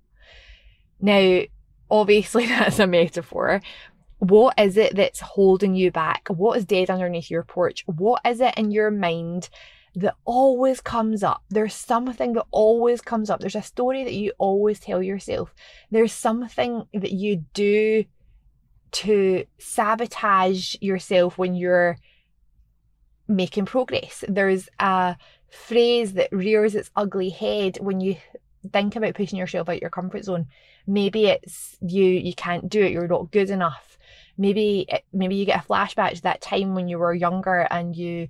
Now, 1.00 1.42
obviously, 1.90 2.46
that's 2.48 2.80
a 2.80 2.88
metaphor. 2.88 3.62
What 4.20 4.60
is 4.60 4.76
it 4.76 4.96
that's 4.96 5.22
holding 5.22 5.76
you 5.76 5.92
back? 5.92 6.28
What 6.28 6.58
is 6.58 6.66
dead 6.66 6.90
underneath 6.90 7.32
your 7.32 7.44
porch? 7.44 7.84
What 7.86 8.22
is 8.26 8.42
it 8.42 8.54
in 8.58 8.72
your 8.72 8.92
mind 8.92 9.50
that 9.96 10.16
always 10.26 10.82
comes 10.82 11.24
up? 11.24 11.44
There's 11.50 11.74
something 11.74 12.34
that 12.34 12.46
always 12.52 13.00
comes 13.00 13.30
up. 13.30 13.40
There's 13.40 13.56
a 13.56 13.62
story 13.62 14.04
that 14.04 14.14
you 14.14 14.34
always 14.38 14.80
tell 14.80 15.02
yourself. 15.02 15.54
There's 15.90 16.12
something 16.12 16.84
that 16.94 17.12
you 17.12 17.46
do 17.54 18.04
to 18.92 19.46
sabotage 19.58 20.76
yourself 20.82 21.38
when 21.38 21.56
you're 21.56 21.98
making 23.28 23.66
progress. 23.66 24.26
There's 24.28 24.68
a 24.80 25.16
phrase 25.52 26.14
that 26.14 26.32
rears 26.32 26.76
its 26.76 26.92
ugly 26.96 27.30
head 27.30 27.78
when 27.82 28.00
you 28.00 28.16
think 28.72 28.96
about 28.96 29.16
pushing 29.16 29.40
yourself 29.40 29.70
out 29.70 29.82
your 29.82 29.90
comfort 29.90 30.26
zone. 30.26 30.48
Maybe 30.88 31.28
it's 31.28 31.78
you 31.82 32.06
you 32.06 32.34
can't 32.34 32.70
do 32.70 32.82
it, 32.82 32.92
you're 32.92 33.08
not 33.08 33.32
good 33.32 33.50
enough. 33.50 33.98
Maybe 34.38 34.88
maybe 35.14 35.36
you 35.36 35.46
get 35.46 35.64
a 35.64 35.68
flashback 35.68 36.16
to 36.16 36.22
that 36.24 36.42
time 36.42 36.76
when 36.76 36.88
you 36.88 36.98
were 36.98 37.14
younger 37.14 37.68
and 37.70 37.96
you 37.96 38.30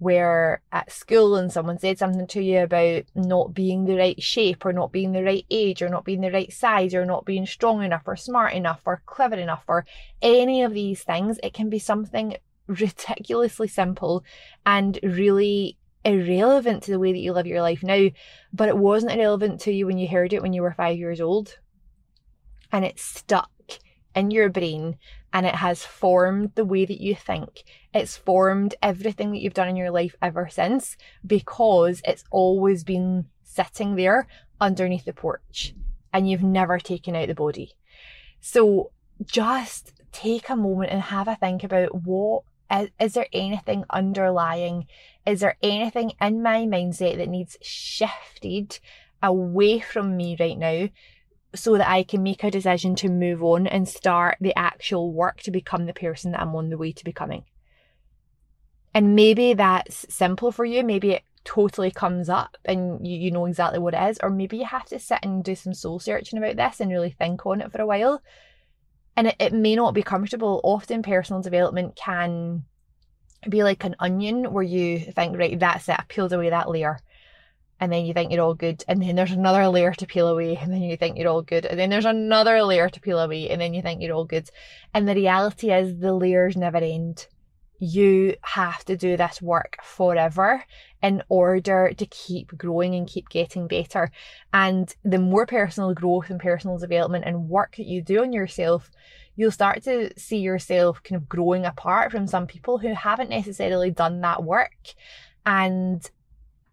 were 0.00 0.60
at 0.72 0.90
school 0.90 1.36
and 1.36 1.52
someone 1.52 1.78
said 1.78 1.98
something 1.98 2.26
to 2.26 2.42
you 2.42 2.60
about 2.60 3.04
not 3.14 3.54
being 3.54 3.84
the 3.84 3.96
right 3.96 4.20
shape 4.22 4.66
or 4.66 4.72
not 4.72 4.92
being 4.92 5.12
the 5.12 5.22
right 5.22 5.46
age 5.50 5.82
or 5.82 5.88
not 5.88 6.04
being 6.04 6.20
the 6.20 6.32
right 6.32 6.52
size 6.52 6.94
or 6.94 7.06
not 7.06 7.24
being 7.24 7.46
strong 7.46 7.82
enough 7.82 8.02
or 8.06 8.16
smart 8.16 8.52
enough 8.52 8.82
or 8.84 9.02
clever 9.06 9.36
enough 9.36 9.64
or 9.68 9.86
any 10.20 10.62
of 10.62 10.74
these 10.74 11.02
things. 11.02 11.38
It 11.42 11.54
can 11.54 11.70
be 11.70 11.78
something 11.78 12.36
ridiculously 12.66 13.68
simple 13.68 14.24
and 14.66 14.98
really 15.02 15.78
irrelevant 16.04 16.82
to 16.84 16.90
the 16.90 16.98
way 16.98 17.12
that 17.12 17.18
you 17.18 17.32
live 17.32 17.46
your 17.46 17.62
life 17.62 17.82
now, 17.82 18.08
but 18.52 18.68
it 18.68 18.76
wasn't 18.76 19.12
irrelevant 19.12 19.60
to 19.62 19.72
you 19.72 19.86
when 19.86 19.98
you 19.98 20.08
heard 20.08 20.32
it 20.32 20.42
when 20.42 20.52
you 20.52 20.62
were 20.62 20.72
five 20.72 20.98
years 20.98 21.20
old. 21.20 21.58
And 22.72 22.84
it 22.84 22.98
stuck 22.98 23.50
in 24.14 24.30
your 24.30 24.48
brain 24.48 24.96
and 25.32 25.46
it 25.46 25.56
has 25.56 25.84
formed 25.84 26.52
the 26.54 26.64
way 26.64 26.84
that 26.84 27.00
you 27.00 27.14
think. 27.14 27.64
It's 27.92 28.16
formed 28.16 28.74
everything 28.82 29.32
that 29.32 29.40
you've 29.40 29.54
done 29.54 29.68
in 29.68 29.76
your 29.76 29.90
life 29.90 30.14
ever 30.22 30.48
since 30.50 30.96
because 31.26 32.00
it's 32.04 32.24
always 32.30 32.84
been 32.84 33.26
sitting 33.42 33.96
there 33.96 34.26
underneath 34.60 35.04
the 35.04 35.12
porch 35.12 35.74
and 36.12 36.30
you've 36.30 36.42
never 36.42 36.78
taken 36.78 37.16
out 37.16 37.28
the 37.28 37.34
body. 37.34 37.72
So 38.40 38.92
just 39.24 39.92
take 40.12 40.48
a 40.48 40.56
moment 40.56 40.92
and 40.92 41.02
have 41.02 41.28
a 41.28 41.36
think 41.36 41.64
about 41.64 41.94
what 42.04 42.44
is 42.70 43.14
there 43.14 43.26
anything 43.32 43.84
underlying? 43.90 44.86
Is 45.26 45.40
there 45.40 45.56
anything 45.62 46.12
in 46.20 46.42
my 46.42 46.60
mindset 46.66 47.16
that 47.16 47.28
needs 47.28 47.56
shifted 47.62 48.78
away 49.22 49.80
from 49.80 50.16
me 50.16 50.36
right 50.38 50.58
now 50.58 50.88
so 51.54 51.78
that 51.78 51.88
I 51.88 52.02
can 52.02 52.22
make 52.22 52.42
a 52.42 52.50
decision 52.50 52.94
to 52.96 53.08
move 53.08 53.42
on 53.42 53.66
and 53.66 53.88
start 53.88 54.38
the 54.40 54.56
actual 54.58 55.12
work 55.12 55.40
to 55.42 55.50
become 55.50 55.86
the 55.86 55.92
person 55.94 56.32
that 56.32 56.40
I'm 56.40 56.54
on 56.56 56.70
the 56.70 56.78
way 56.78 56.92
to 56.92 57.04
becoming? 57.04 57.44
And 58.92 59.14
maybe 59.16 59.54
that's 59.54 60.06
simple 60.08 60.52
for 60.52 60.64
you. 60.64 60.84
Maybe 60.84 61.12
it 61.12 61.22
totally 61.44 61.90
comes 61.90 62.28
up 62.28 62.56
and 62.64 63.06
you, 63.06 63.16
you 63.16 63.30
know 63.30 63.46
exactly 63.46 63.78
what 63.78 63.94
it 63.94 64.02
is. 64.10 64.18
Or 64.22 64.30
maybe 64.30 64.58
you 64.58 64.64
have 64.64 64.86
to 64.86 64.98
sit 64.98 65.18
and 65.22 65.44
do 65.44 65.54
some 65.54 65.74
soul 65.74 65.98
searching 65.98 66.38
about 66.38 66.56
this 66.56 66.80
and 66.80 66.90
really 66.90 67.10
think 67.10 67.44
on 67.44 67.60
it 67.60 67.72
for 67.72 67.82
a 67.82 67.86
while 67.86 68.22
and 69.16 69.28
it, 69.28 69.36
it 69.38 69.52
may 69.52 69.76
not 69.76 69.94
be 69.94 70.02
comfortable. 70.02 70.60
Often 70.64 71.02
personal 71.02 71.42
development 71.42 71.96
can 71.96 72.64
be 73.48 73.62
like 73.62 73.84
an 73.84 73.96
onion 73.98 74.52
where 74.52 74.62
you 74.62 74.98
think, 74.98 75.36
right, 75.36 75.58
that's 75.58 75.88
it, 75.88 75.96
I 75.98 76.04
peeled 76.08 76.32
away 76.32 76.50
that 76.50 76.70
layer. 76.70 76.98
And 77.80 77.92
then 77.92 78.06
you 78.06 78.14
think 78.14 78.32
you're 78.32 78.42
all 78.42 78.54
good. 78.54 78.84
And 78.86 79.02
then 79.02 79.16
there's 79.16 79.32
another 79.32 79.68
layer 79.68 79.92
to 79.94 80.06
peel 80.06 80.28
away. 80.28 80.56
And 80.56 80.72
then 80.72 80.80
you 80.80 80.96
think 80.96 81.18
you're 81.18 81.28
all 81.28 81.42
good. 81.42 81.66
And 81.66 81.78
then 81.78 81.90
there's 81.90 82.04
another 82.04 82.62
layer 82.62 82.88
to 82.88 83.00
peel 83.00 83.18
away. 83.18 83.50
And 83.50 83.60
then 83.60 83.74
you 83.74 83.82
think 83.82 84.00
you're 84.00 84.14
all 84.14 84.24
good. 84.24 84.48
And 84.94 85.08
the 85.08 85.14
reality 85.14 85.72
is 85.72 85.98
the 85.98 86.14
layers 86.14 86.56
never 86.56 86.78
end. 86.78 87.26
You 87.86 88.36
have 88.40 88.82
to 88.86 88.96
do 88.96 89.18
this 89.18 89.42
work 89.42 89.76
forever 89.82 90.64
in 91.02 91.22
order 91.28 91.92
to 91.92 92.06
keep 92.06 92.56
growing 92.56 92.94
and 92.94 93.06
keep 93.06 93.28
getting 93.28 93.68
better. 93.68 94.10
And 94.54 94.94
the 95.04 95.18
more 95.18 95.44
personal 95.44 95.92
growth 95.92 96.30
and 96.30 96.40
personal 96.40 96.78
development 96.78 97.26
and 97.26 97.50
work 97.50 97.76
that 97.76 97.84
you 97.84 98.00
do 98.00 98.22
on 98.22 98.32
yourself, 98.32 98.90
you'll 99.36 99.50
start 99.50 99.82
to 99.82 100.18
see 100.18 100.38
yourself 100.38 101.02
kind 101.02 101.20
of 101.20 101.28
growing 101.28 101.66
apart 101.66 102.10
from 102.10 102.26
some 102.26 102.46
people 102.46 102.78
who 102.78 102.94
haven't 102.94 103.28
necessarily 103.28 103.90
done 103.90 104.22
that 104.22 104.42
work. 104.42 104.94
And 105.44 106.10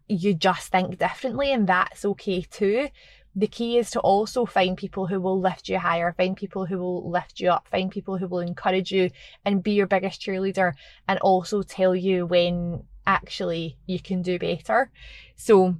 you 0.08 0.32
just 0.32 0.72
think 0.72 0.98
differently, 0.98 1.52
and 1.52 1.66
that's 1.66 2.06
okay 2.06 2.40
too. 2.40 2.88
The 3.34 3.46
key 3.46 3.78
is 3.78 3.90
to 3.92 4.00
also 4.00 4.44
find 4.44 4.76
people 4.76 5.06
who 5.06 5.20
will 5.20 5.40
lift 5.40 5.68
you 5.68 5.78
higher, 5.78 6.12
find 6.12 6.36
people 6.36 6.66
who 6.66 6.78
will 6.78 7.10
lift 7.10 7.40
you 7.40 7.50
up, 7.50 7.66
find 7.68 7.90
people 7.90 8.18
who 8.18 8.28
will 8.28 8.40
encourage 8.40 8.92
you 8.92 9.10
and 9.44 9.62
be 9.62 9.72
your 9.72 9.86
biggest 9.86 10.20
cheerleader, 10.20 10.74
and 11.08 11.18
also 11.20 11.62
tell 11.62 11.96
you 11.96 12.26
when 12.26 12.84
actually 13.06 13.78
you 13.86 14.00
can 14.00 14.22
do 14.22 14.38
better. 14.38 14.90
So 15.36 15.76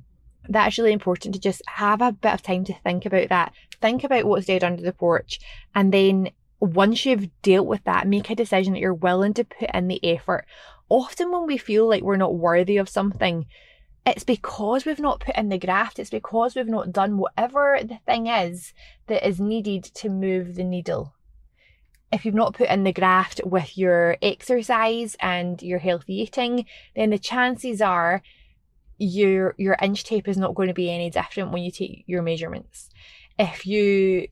that's 0.48 0.78
really 0.78 0.92
important 0.92 1.34
to 1.34 1.40
just 1.40 1.62
have 1.66 2.00
a 2.00 2.12
bit 2.12 2.32
of 2.32 2.42
time 2.42 2.64
to 2.64 2.74
think 2.74 3.04
about 3.06 3.28
that. 3.28 3.52
Think 3.80 4.02
about 4.02 4.24
what's 4.24 4.46
dead 4.46 4.64
under 4.64 4.82
the 4.82 4.92
porch 4.92 5.38
and 5.74 5.92
then 5.92 6.30
once 6.62 7.04
you've 7.04 7.28
dealt 7.42 7.66
with 7.66 7.82
that, 7.82 8.06
make 8.06 8.30
a 8.30 8.36
decision 8.36 8.72
that 8.72 8.78
you're 8.78 8.94
willing 8.94 9.34
to 9.34 9.42
put 9.42 9.68
in 9.74 9.88
the 9.88 10.02
effort. 10.04 10.46
Often, 10.88 11.32
when 11.32 11.44
we 11.44 11.58
feel 11.58 11.88
like 11.88 12.04
we're 12.04 12.16
not 12.16 12.36
worthy 12.36 12.76
of 12.76 12.88
something, 12.88 13.46
it's 14.04 14.24
because 14.24 14.84
we've 14.84 14.98
not 14.98 15.20
put 15.20 15.36
in 15.36 15.48
the 15.48 15.58
graft, 15.58 15.98
it's 15.98 16.10
because 16.10 16.54
we've 16.54 16.66
not 16.68 16.92
done 16.92 17.18
whatever 17.18 17.78
the 17.82 17.98
thing 18.06 18.26
is 18.26 18.72
that 19.06 19.26
is 19.26 19.40
needed 19.40 19.84
to 19.84 20.08
move 20.08 20.54
the 20.54 20.64
needle 20.64 21.14
if 22.12 22.26
you've 22.26 22.34
not 22.34 22.54
put 22.54 22.68
in 22.68 22.84
the 22.84 22.92
graft 22.92 23.40
with 23.44 23.76
your 23.76 24.18
exercise 24.20 25.16
and 25.18 25.60
your 25.62 25.78
healthy 25.78 26.20
eating, 26.20 26.66
then 26.94 27.10
the 27.10 27.18
chances 27.18 27.80
are 27.80 28.22
your 28.98 29.54
your 29.56 29.76
inch 29.82 30.04
tape 30.04 30.28
is 30.28 30.36
not 30.36 30.54
going 30.54 30.68
to 30.68 30.74
be 30.74 30.90
any 30.90 31.10
different 31.10 31.50
when 31.50 31.62
you 31.62 31.70
take 31.70 32.04
your 32.06 32.22
measurements. 32.22 32.90
If 33.38 33.66
you 33.66 34.28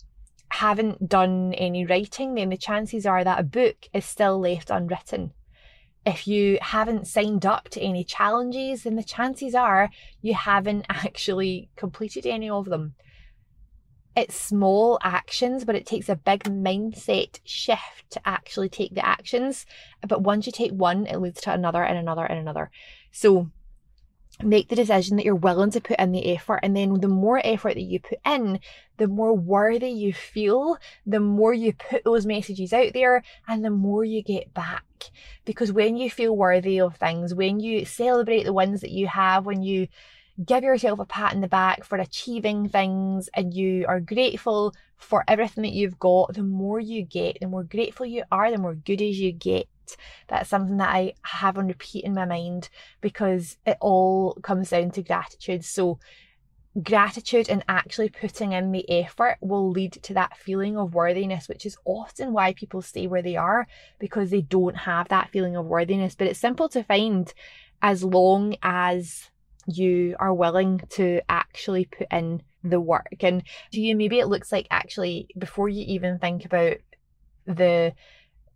haven't 0.50 1.08
done 1.08 1.54
any 1.54 1.86
writing, 1.86 2.34
then 2.34 2.50
the 2.50 2.56
chances 2.56 3.06
are 3.06 3.24
that 3.24 3.40
a 3.40 3.44
book 3.44 3.88
is 3.94 4.04
still 4.04 4.38
left 4.38 4.70
unwritten. 4.70 5.32
If 6.06 6.26
you 6.26 6.58
haven't 6.62 7.06
signed 7.06 7.44
up 7.44 7.68
to 7.70 7.80
any 7.80 8.04
challenges, 8.04 8.84
then 8.84 8.96
the 8.96 9.02
chances 9.02 9.54
are 9.54 9.90
you 10.22 10.34
haven't 10.34 10.86
actually 10.88 11.70
completed 11.76 12.26
any 12.26 12.48
of 12.48 12.66
them 12.66 12.94
it's 14.16 14.34
small 14.34 14.98
actions, 15.02 15.64
but 15.64 15.76
it 15.76 15.86
takes 15.86 16.08
a 16.08 16.16
big 16.16 16.44
mindset 16.44 17.38
shift 17.44 18.10
to 18.10 18.20
actually 18.24 18.68
take 18.68 18.94
the 18.94 19.06
actions. 19.06 19.66
But 20.06 20.22
once 20.22 20.46
you 20.46 20.52
take 20.52 20.72
one, 20.72 21.06
it 21.06 21.18
leads 21.18 21.40
to 21.42 21.52
another 21.52 21.82
and 21.82 21.96
another 21.96 22.24
and 22.24 22.38
another. 22.38 22.70
So 23.12 23.50
make 24.42 24.68
the 24.68 24.76
decision 24.76 25.16
that 25.16 25.24
you're 25.24 25.34
willing 25.34 25.70
to 25.72 25.80
put 25.80 25.98
in 25.98 26.12
the 26.12 26.34
effort. 26.34 26.60
And 26.62 26.76
then 26.76 27.00
the 27.00 27.08
more 27.08 27.40
effort 27.44 27.74
that 27.74 27.82
you 27.82 28.00
put 28.00 28.18
in, 28.24 28.60
the 28.96 29.08
more 29.08 29.34
worthy 29.34 29.90
you 29.90 30.12
feel, 30.12 30.78
the 31.06 31.20
more 31.20 31.54
you 31.54 31.72
put 31.72 32.04
those 32.04 32.26
messages 32.26 32.72
out 32.72 32.92
there, 32.92 33.22
and 33.48 33.64
the 33.64 33.70
more 33.70 34.04
you 34.04 34.22
get 34.22 34.52
back. 34.54 34.84
Because 35.44 35.72
when 35.72 35.96
you 35.96 36.10
feel 36.10 36.36
worthy 36.36 36.80
of 36.80 36.96
things, 36.96 37.34
when 37.34 37.60
you 37.60 37.84
celebrate 37.84 38.44
the 38.44 38.52
wins 38.52 38.80
that 38.82 38.90
you 38.90 39.06
have, 39.06 39.46
when 39.46 39.62
you 39.62 39.88
give 40.44 40.64
yourself 40.64 40.98
a 40.98 41.04
pat 41.04 41.32
in 41.32 41.40
the 41.40 41.48
back 41.48 41.84
for 41.84 41.98
achieving 41.98 42.68
things 42.68 43.28
and 43.34 43.52
you 43.52 43.84
are 43.86 44.00
grateful 44.00 44.74
for 44.96 45.24
everything 45.28 45.62
that 45.62 45.72
you've 45.72 45.98
got, 45.98 46.34
the 46.34 46.42
more 46.42 46.80
you 46.80 47.02
get, 47.02 47.38
the 47.40 47.46
more 47.46 47.64
grateful 47.64 48.06
you 48.06 48.22
are, 48.30 48.50
the 48.50 48.58
more 48.58 48.74
good 48.74 49.02
as 49.02 49.18
you 49.18 49.32
get. 49.32 49.66
That's 50.28 50.48
something 50.48 50.76
that 50.78 50.94
I 50.94 51.14
have 51.22 51.58
on 51.58 51.68
repeat 51.68 52.04
in 52.04 52.14
my 52.14 52.24
mind 52.24 52.68
because 53.00 53.56
it 53.66 53.76
all 53.80 54.34
comes 54.42 54.70
down 54.70 54.90
to 54.92 55.02
gratitude. 55.02 55.64
So, 55.64 55.98
gratitude 56.82 57.48
and 57.48 57.64
actually 57.68 58.08
putting 58.08 58.52
in 58.52 58.70
the 58.70 58.88
effort 58.90 59.36
will 59.40 59.70
lead 59.70 59.92
to 59.92 60.14
that 60.14 60.36
feeling 60.36 60.76
of 60.76 60.94
worthiness, 60.94 61.48
which 61.48 61.66
is 61.66 61.76
often 61.84 62.32
why 62.32 62.52
people 62.52 62.80
stay 62.80 63.06
where 63.06 63.22
they 63.22 63.36
are 63.36 63.66
because 63.98 64.30
they 64.30 64.40
don't 64.40 64.76
have 64.76 65.08
that 65.08 65.30
feeling 65.30 65.56
of 65.56 65.66
worthiness. 65.66 66.14
But 66.14 66.28
it's 66.28 66.38
simple 66.38 66.68
to 66.70 66.84
find 66.84 67.32
as 67.82 68.04
long 68.04 68.54
as 68.62 69.30
you 69.66 70.16
are 70.18 70.34
willing 70.34 70.80
to 70.90 71.20
actually 71.28 71.86
put 71.86 72.06
in 72.10 72.42
the 72.62 72.80
work. 72.80 73.16
And 73.20 73.42
to 73.72 73.80
you, 73.80 73.96
maybe 73.96 74.18
it 74.18 74.28
looks 74.28 74.52
like 74.52 74.66
actually 74.70 75.28
before 75.38 75.68
you 75.68 75.84
even 75.86 76.18
think 76.18 76.44
about 76.44 76.76
the 77.46 77.94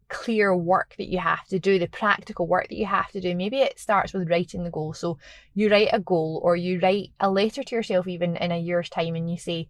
clear 0.09 0.55
work 0.57 0.95
that 0.99 1.09
you 1.09 1.19
have 1.19 1.47
to 1.49 1.59
do, 1.59 1.79
the 1.79 1.89
practical 1.89 2.47
work 2.47 2.69
that 2.69 2.77
you 2.77 2.87
have 2.87 3.11
to 3.13 3.21
do, 3.21 3.35
maybe 3.35 3.59
it 3.59 3.79
starts 3.79 4.13
with 4.13 4.31
writing 4.31 4.65
the 4.65 4.71
goal. 4.71 4.95
So 4.95 5.19
you 5.55 5.71
write 5.71 5.89
a 5.93 6.01
goal 6.01 6.41
or 6.43 6.57
you 6.57 6.81
write 6.81 7.11
a 7.21 7.31
letter 7.31 7.63
to 7.63 7.75
yourself 7.75 8.07
even 8.09 8.37
in 8.37 8.53
a 8.53 8.59
year's 8.59 8.89
time 8.89 9.15
and 9.15 9.31
you 9.31 9.37
say, 9.37 9.69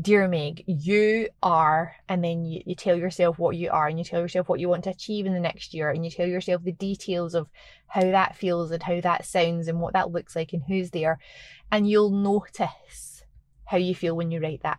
Dear 0.00 0.28
Meg, 0.28 0.62
you 0.66 1.28
are, 1.42 1.96
and 2.08 2.22
then 2.22 2.44
you, 2.44 2.62
you 2.64 2.74
tell 2.76 2.96
yourself 2.96 3.40
what 3.40 3.56
you 3.56 3.70
are, 3.70 3.88
and 3.88 3.98
you 3.98 4.04
tell 4.04 4.20
yourself 4.20 4.48
what 4.48 4.60
you 4.60 4.68
want 4.68 4.84
to 4.84 4.90
achieve 4.90 5.26
in 5.26 5.34
the 5.34 5.40
next 5.40 5.74
year, 5.74 5.90
and 5.90 6.04
you 6.04 6.10
tell 6.12 6.28
yourself 6.28 6.62
the 6.62 6.70
details 6.72 7.34
of 7.34 7.48
how 7.88 8.02
that 8.02 8.36
feels 8.36 8.70
and 8.70 8.82
how 8.84 9.00
that 9.00 9.24
sounds 9.24 9.66
and 9.66 9.80
what 9.80 9.94
that 9.94 10.12
looks 10.12 10.36
like 10.36 10.52
and 10.52 10.62
who's 10.62 10.90
there. 10.90 11.18
And 11.72 11.90
you'll 11.90 12.10
notice 12.10 13.24
how 13.64 13.78
you 13.78 13.94
feel 13.96 14.16
when 14.16 14.30
you 14.30 14.40
write 14.40 14.62
that. 14.62 14.78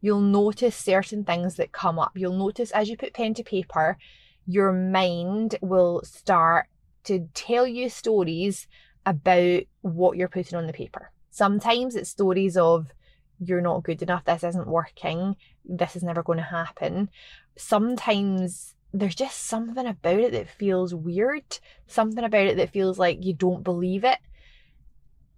You'll 0.00 0.20
notice 0.20 0.76
certain 0.76 1.24
things 1.24 1.56
that 1.56 1.72
come 1.72 1.98
up. 1.98 2.12
You'll 2.14 2.38
notice 2.38 2.70
as 2.70 2.88
you 2.88 2.96
put 2.96 3.14
pen 3.14 3.34
to 3.34 3.42
paper, 3.42 3.98
your 4.46 4.72
mind 4.72 5.56
will 5.60 6.02
start 6.04 6.68
to 7.04 7.28
tell 7.34 7.66
you 7.66 7.88
stories 7.88 8.66
about 9.04 9.62
what 9.80 10.16
you're 10.16 10.28
putting 10.28 10.58
on 10.58 10.66
the 10.66 10.72
paper. 10.72 11.10
Sometimes 11.30 11.96
it's 11.96 12.10
stories 12.10 12.56
of 12.56 12.92
you're 13.40 13.60
not 13.60 13.82
good 13.82 14.02
enough, 14.02 14.24
this 14.24 14.42
isn't 14.42 14.66
working, 14.66 15.36
this 15.64 15.96
is 15.96 16.02
never 16.02 16.22
going 16.22 16.38
to 16.38 16.44
happen. 16.44 17.08
Sometimes 17.56 18.74
there's 18.92 19.14
just 19.14 19.40
something 19.40 19.86
about 19.86 20.18
it 20.18 20.32
that 20.32 20.48
feels 20.48 20.94
weird, 20.94 21.58
something 21.86 22.24
about 22.24 22.46
it 22.46 22.56
that 22.56 22.72
feels 22.72 22.98
like 22.98 23.24
you 23.24 23.34
don't 23.34 23.62
believe 23.62 24.04
it. 24.04 24.18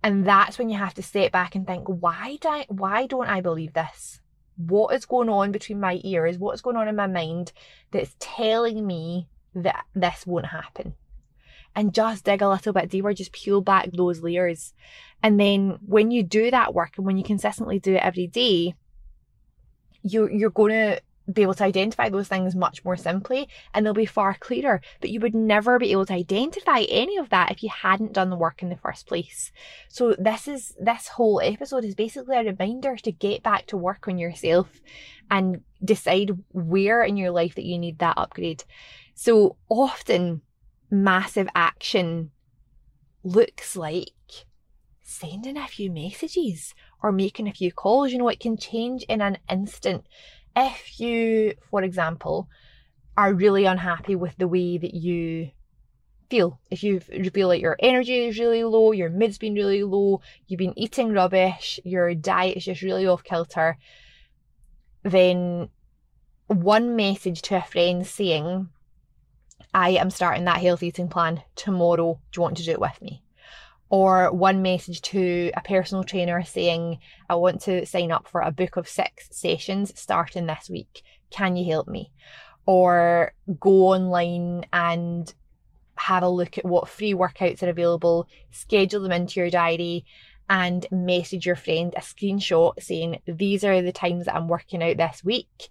And 0.03 0.27
that's 0.27 0.59
when 0.59 0.71
you 0.71 0.79
have 0.79 0.95
to 0.95 1.03
step 1.03 1.33
back 1.33 1.55
and 1.55 1.67
think, 1.67 1.87
why 1.87 2.39
do 2.41 2.49
I, 2.49 2.65
why 2.69 3.07
don't 3.07 3.29
I 3.29 3.41
believe 3.41 3.75
this? 3.75 4.21
What 4.67 4.95
is 4.95 5.07
going 5.07 5.29
on 5.29 5.53
between 5.53 5.81
my 5.81 6.01
ears? 6.05 6.39
What's 6.39 6.61
going 6.61 6.77
on 6.77 6.89
in 6.89 6.97
my 6.97 7.07
mind 7.07 7.53
that's 7.91 8.15
telling 8.19 8.87
me 8.87 9.29
that 9.55 9.85
this 9.95 10.27
won't 10.27 10.47
happen? 10.47 10.95
And 11.75 11.95
just 11.95 12.25
dig 12.25 12.43
a 12.43 12.49
little 12.49 12.73
bit 12.73 12.91
deeper, 12.91 13.15
just 13.15 13.33
peel 13.33 13.61
back 13.61 13.91
those 13.93 14.23
layers. 14.23 14.75
And 15.23 15.39
then 15.39 15.79
when 15.87 16.11
you 16.11 16.23
do 16.23 16.51
that 16.51 16.75
work 16.75 16.95
and 16.97 17.07
when 17.07 17.17
you 17.17 17.25
consistently 17.25 17.79
do 17.79 17.95
it 17.95 18.03
every 18.03 18.27
day, 18.27 18.75
you're 20.03 20.31
you're 20.31 20.51
going 20.51 20.73
to 20.73 21.01
be 21.33 21.43
able 21.43 21.55
to 21.55 21.65
identify 21.65 22.09
those 22.09 22.29
things 22.29 22.55
much 22.55 22.85
more 22.85 22.97
simply 22.97 23.49
and 23.73 23.85
they'll 23.85 23.95
be 23.95 24.07
far 24.07 24.35
clearer. 24.35 24.81
But 25.01 25.11
you 25.11 25.21
would 25.21 25.35
never 25.35 25.79
be 25.79 25.93
able 25.93 26.07
to 26.07 26.15
identify 26.15 26.81
any 26.89 27.17
of 27.17 27.31
that 27.31 27.51
if 27.51 27.63
you 27.63 27.69
hadn't 27.69 28.13
done 28.13 28.31
the 28.31 28.37
work 28.37 28.63
in 28.63 28.69
the 28.69 28.77
first 28.77 29.07
place. 29.07 29.53
So 29.89 30.15
this 30.19 30.49
is 30.49 30.75
this 30.81 31.09
whole 31.09 31.41
episode 31.43 31.85
is 31.85 31.95
basically 31.95 32.37
a 32.37 32.45
reminder 32.45 32.97
to 32.97 33.13
get 33.13 33.43
back 33.43 33.67
to 33.67 33.77
work 33.77 34.09
on 34.09 34.19
yourself 34.19 34.81
and 35.31 35.63
decide 35.85 36.31
where 36.53 37.03
in 37.03 37.17
your 37.17 37.31
life 37.31 37.55
that 37.55 37.65
you 37.65 37.79
need 37.79 37.99
that 37.99 38.19
upgrade. 38.19 38.65
So 39.15 39.57
often 39.69 40.43
massive 40.91 41.49
action 41.55 42.31
looks 43.23 43.77
like 43.77 44.11
sending 45.03 45.57
a 45.57 45.67
few 45.67 45.91
messages 45.91 46.75
or 47.03 47.13
making 47.13 47.49
a 47.49 47.53
few 47.53 47.73
calls. 47.73 48.13
You 48.13 48.19
know, 48.19 48.29
it 48.29 48.41
can 48.41 48.57
change 48.57 49.03
in 49.05 49.21
an 49.21 49.39
instant 49.49 50.07
if 50.57 51.01
you, 51.01 51.55
for 51.71 51.83
example, 51.83 52.49
are 53.17 53.35
really 53.35 53.65
unhappy 53.65 54.15
with 54.15 54.37
the 54.39 54.49
way 54.49 54.79
that 54.79 54.95
you 54.95 55.51
feel, 56.29 56.61
if 56.71 56.83
you 56.83 57.01
feel 57.01 57.49
like 57.49 57.61
your 57.61 57.77
energy 57.81 58.27
is 58.27 58.39
really 58.39 58.65
low, 58.65 58.93
your 58.93 59.11
mood's 59.11 59.39
been 59.39 59.55
really 59.55 59.83
low, 59.83 60.21
you've 60.47 60.59
been 60.59 60.79
eating 60.79 61.13
rubbish, 61.13 61.81
your 61.85 62.15
diet 62.15 62.57
is 62.57 62.65
just 62.65 62.83
really 62.83 63.07
off 63.07 63.25
kilter, 63.25 63.77
then 65.03 65.69
one 66.47 66.97
message 66.97 67.43
to 67.43 67.57
a 67.57 67.63
friend 67.63 68.07
saying, 68.07 68.69
I 69.73 69.91
am 69.91 70.11
starting 70.11 70.45
that 70.45 70.61
health 70.61 70.83
eating 70.83 71.09
plan 71.09 71.43
tomorrow. 71.55 72.21
Do 72.33 72.39
you 72.39 72.43
want 72.43 72.57
to 72.57 72.65
do 72.65 72.73
it 72.73 72.81
with 72.81 73.01
me? 73.01 73.23
Or 73.91 74.33
one 74.33 74.63
message 74.63 75.03
to 75.03 75.51
a 75.57 75.61
personal 75.61 76.05
trainer 76.05 76.43
saying, 76.45 76.99
I 77.29 77.35
want 77.35 77.61
to 77.63 77.85
sign 77.85 78.13
up 78.13 78.29
for 78.29 78.41
a 78.41 78.53
book 78.53 78.77
of 78.77 78.89
six 78.89 79.29
sessions 79.33 79.93
starting 80.01 80.47
this 80.47 80.71
week. 80.71 81.03
Can 81.31 81.57
you 81.57 81.71
help 81.71 81.89
me? 81.89 82.13
Or 82.67 83.33
go 83.59 83.89
online 83.89 84.65
and 84.73 85.33
have 85.97 86.23
a 86.23 86.29
look 86.29 86.57
at 86.57 86.65
what 86.65 86.89
free 86.89 87.15
workouts 87.15 87.65
are 87.65 87.69
available, 87.69 88.29
schedule 88.53 89.03
them 89.03 89.13
into 89.13 89.41
your 89.41 89.51
diary, 89.51 90.07
and 90.49 90.87
message 90.93 91.45
your 91.45 91.57
friend 91.57 91.93
a 91.97 92.01
screenshot 92.01 92.81
saying, 92.81 93.21
These 93.27 93.65
are 93.65 93.83
the 93.83 93.93
times 93.93 94.27
that 94.27 94.37
I'm 94.37 94.49
working 94.49 94.83
out 94.85 94.97
this 94.99 95.25
week. 95.25 95.69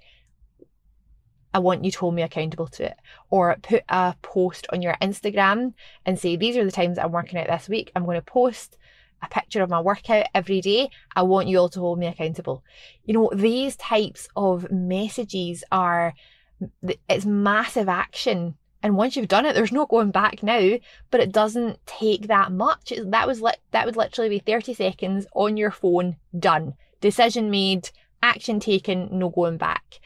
I 1.53 1.59
want 1.59 1.83
you 1.83 1.91
to 1.91 1.99
hold 1.99 2.15
me 2.15 2.21
accountable 2.21 2.67
to 2.67 2.85
it. 2.85 2.97
Or 3.29 3.57
put 3.61 3.83
a 3.89 4.15
post 4.21 4.67
on 4.71 4.81
your 4.81 4.95
Instagram 5.01 5.73
and 6.05 6.19
say, 6.19 6.35
These 6.35 6.57
are 6.57 6.65
the 6.65 6.71
times 6.71 6.97
I'm 6.97 7.11
working 7.11 7.39
out 7.39 7.47
this 7.47 7.69
week. 7.69 7.91
I'm 7.95 8.05
going 8.05 8.19
to 8.19 8.21
post 8.21 8.77
a 9.21 9.27
picture 9.27 9.61
of 9.61 9.69
my 9.69 9.81
workout 9.81 10.27
every 10.33 10.61
day. 10.61 10.89
I 11.15 11.23
want 11.23 11.47
you 11.47 11.57
all 11.57 11.69
to 11.69 11.79
hold 11.79 11.99
me 11.99 12.07
accountable. 12.07 12.63
You 13.03 13.13
know, 13.13 13.31
these 13.33 13.75
types 13.75 14.29
of 14.35 14.71
messages 14.71 15.63
are, 15.71 16.13
it's 17.07 17.25
massive 17.25 17.89
action. 17.89 18.55
And 18.81 18.95
once 18.95 19.17
you've 19.17 19.27
done 19.27 19.45
it, 19.45 19.55
there's 19.55 19.73
no 19.73 19.85
going 19.85 20.11
back 20.11 20.41
now, 20.41 20.77
but 21.11 21.19
it 21.19 21.33
doesn't 21.33 21.85
take 21.85 22.27
that 22.27 22.51
much. 22.53 22.93
that 22.97 23.27
was 23.27 23.41
li- 23.41 23.51
that 23.71 23.85
would 23.85 23.97
literally 23.97 24.29
be 24.29 24.39
30 24.39 24.73
seconds 24.73 25.27
on 25.33 25.57
your 25.57 25.71
phone, 25.71 26.15
done. 26.37 26.75
Decision 27.01 27.49
made, 27.49 27.89
action 28.23 28.61
taken, 28.61 29.09
no 29.11 29.29
going 29.29 29.57
back 29.57 29.99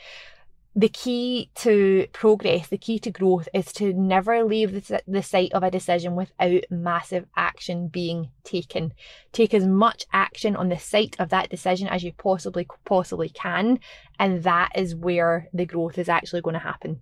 the 0.76 0.90
key 0.90 1.52
to 1.56 2.08
progress, 2.14 2.68
the 2.68 2.80
key 2.80 2.98
to 3.00 3.12
growth 3.12 3.48
is 3.54 3.72
to 3.74 3.94
never 3.94 4.44
leave 4.44 4.88
the, 5.08 5.22
site 5.22 5.54
of 5.54 5.62
a 5.62 5.70
decision 5.70 6.16
without 6.16 6.64
massive 6.72 7.26
action 7.38 7.88
being 7.90 8.32
taken. 8.44 8.94
Take 9.32 9.54
as 9.54 9.68
much 9.68 10.06
action 10.12 10.56
on 10.56 10.70
the 10.70 10.80
site 10.80 11.16
of 11.20 11.30
that 11.30 11.50
decision 11.50 11.88
as 11.88 12.04
you 12.04 12.12
possibly 12.12 12.68
possibly 12.86 13.30
can, 13.30 13.80
and 14.18 14.44
that 14.44 14.72
is 14.76 14.96
where 14.96 15.48
the 15.54 15.66
growth 15.66 16.00
is 16.00 16.10
actually 16.10 16.42
going 16.42 16.56
to 16.56 16.60
happen. 16.60 17.02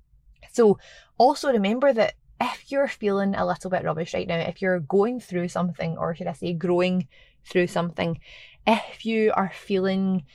So 0.51 0.77
also 1.17 1.51
remember 1.51 1.93
that 1.93 2.15
if 2.41 2.71
you're 2.71 2.89
feeling 2.89 3.35
a 3.35 3.45
little 3.45 3.69
bit 3.69 3.85
rubbish 3.85 4.13
right 4.13 4.27
now, 4.27 4.39
if 4.39 4.61
you're 4.61 4.81
going 4.81 5.21
through 5.21 5.47
something, 5.47 5.97
or 5.97 6.13
should 6.13 6.27
I 6.27 6.33
say 6.33 6.53
growing 6.53 7.07
through 7.45 7.67
something, 7.67 8.19
if 8.67 9.05
you 9.05 9.31
are 9.33 9.51
feeling 9.55 10.25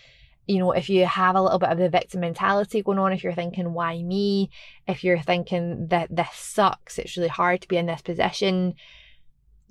you 0.47 0.59
know, 0.59 0.73
if 0.73 0.89
you 0.89 1.07
have 1.07 1.35
a 1.35 1.43
little 1.43 1.59
bit 1.59 1.71
of 1.71 1.79
the 1.79 1.89
victim 1.89 2.21
mentality 2.21 2.83
going 2.83 2.99
on, 2.99 3.13
if 3.13 3.25
you're 3.25 3.33
thinking, 3.33 3.73
why 3.73 4.01
me? 4.03 4.51
If 4.87 5.03
you're 5.03 5.21
thinking 5.21 5.89
that 5.89 6.15
this 6.15 6.29
sucks, 6.33 6.99
it's 6.99 7.17
really 7.17 7.29
hard 7.29 7.63
to 7.63 7.69
be 7.69 7.77
in 7.77 7.87
this 7.87 8.03
position, 8.03 8.75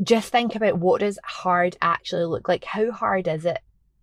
just 0.03 0.31
think 0.31 0.55
about 0.55 0.77
what 0.77 0.99
does 0.99 1.17
hard 1.23 1.77
actually 1.81 2.25
look 2.25 2.49
like? 2.49 2.65
How 2.65 2.91
hard 2.91 3.27
is 3.27 3.45
it? 3.45 3.59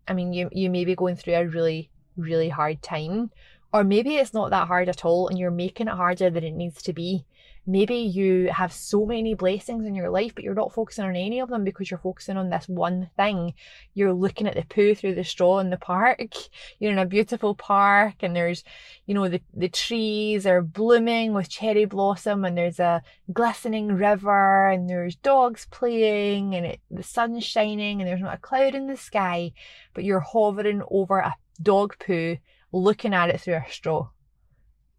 I 0.08 0.14
mean, 0.14 0.32
you, 0.32 0.48
you 0.50 0.70
may 0.70 0.84
be 0.84 0.96
going 0.96 1.16
through 1.16 1.34
a 1.34 1.46
really, 1.46 1.90
really 2.16 2.48
hard 2.48 2.82
time, 2.82 3.30
or 3.72 3.84
maybe 3.84 4.16
it's 4.16 4.34
not 4.34 4.50
that 4.50 4.68
hard 4.68 4.88
at 4.88 5.04
all 5.04 5.28
and 5.28 5.38
you're 5.38 5.50
making 5.50 5.88
it 5.88 5.94
harder 5.94 6.30
than 6.30 6.44
it 6.44 6.52
needs 6.52 6.82
to 6.82 6.92
be. 6.92 7.24
Maybe 7.64 7.94
you 7.94 8.50
have 8.52 8.72
so 8.72 9.06
many 9.06 9.34
blessings 9.34 9.86
in 9.86 9.94
your 9.94 10.10
life, 10.10 10.34
but 10.34 10.42
you're 10.42 10.52
not 10.52 10.72
focusing 10.72 11.04
on 11.04 11.14
any 11.14 11.38
of 11.38 11.48
them 11.48 11.62
because 11.62 11.88
you're 11.88 11.98
focusing 11.98 12.36
on 12.36 12.50
this 12.50 12.68
one 12.68 13.08
thing. 13.16 13.54
You're 13.94 14.12
looking 14.12 14.48
at 14.48 14.56
the 14.56 14.64
poo 14.64 14.96
through 14.96 15.14
the 15.14 15.22
straw 15.22 15.60
in 15.60 15.70
the 15.70 15.76
park. 15.76 16.20
You're 16.80 16.90
in 16.90 16.98
a 16.98 17.06
beautiful 17.06 17.54
park 17.54 18.16
and 18.22 18.34
there's, 18.34 18.64
you 19.06 19.14
know, 19.14 19.28
the, 19.28 19.40
the 19.54 19.68
trees 19.68 20.44
are 20.44 20.60
blooming 20.60 21.34
with 21.34 21.48
cherry 21.48 21.84
blossom 21.84 22.44
and 22.44 22.58
there's 22.58 22.80
a 22.80 23.00
glistening 23.32 23.92
river 23.92 24.68
and 24.68 24.90
there's 24.90 25.14
dogs 25.14 25.68
playing 25.70 26.56
and 26.56 26.66
it, 26.66 26.80
the 26.90 27.04
sun's 27.04 27.44
shining 27.44 28.00
and 28.00 28.08
there's 28.08 28.20
not 28.20 28.34
a 28.34 28.38
cloud 28.38 28.74
in 28.74 28.88
the 28.88 28.96
sky, 28.96 29.52
but 29.94 30.02
you're 30.02 30.18
hovering 30.18 30.82
over 30.90 31.18
a 31.18 31.36
dog 31.62 31.94
poo 32.04 32.38
looking 32.72 33.14
at 33.14 33.30
it 33.30 33.40
through 33.40 33.54
a 33.54 33.70
straw 33.70 34.08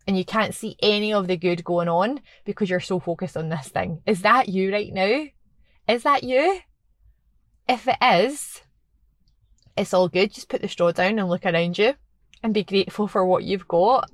and 0.07 0.17
you 0.17 0.25
can't 0.25 0.53
see 0.53 0.75
any 0.81 1.13
of 1.13 1.27
the 1.27 1.37
good 1.37 1.63
going 1.63 1.87
on 1.87 2.19
because 2.45 2.69
you're 2.69 2.79
so 2.79 2.99
focused 2.99 3.37
on 3.37 3.49
this 3.49 3.69
thing. 3.69 4.01
Is 4.05 4.21
that 4.21 4.49
you 4.49 4.71
right 4.71 4.93
now? 4.93 5.25
Is 5.87 6.03
that 6.03 6.23
you? 6.23 6.59
If 7.67 7.87
it 7.87 7.97
is, 8.01 8.61
it's 9.77 9.93
all 9.93 10.09
good. 10.09 10.33
Just 10.33 10.49
put 10.49 10.61
the 10.61 10.67
straw 10.67 10.91
down 10.91 11.19
and 11.19 11.29
look 11.29 11.45
around 11.45 11.77
you 11.77 11.93
and 12.41 12.53
be 12.53 12.63
grateful 12.63 13.07
for 13.07 13.25
what 13.25 13.43
you've 13.43 13.67
got. 13.67 14.11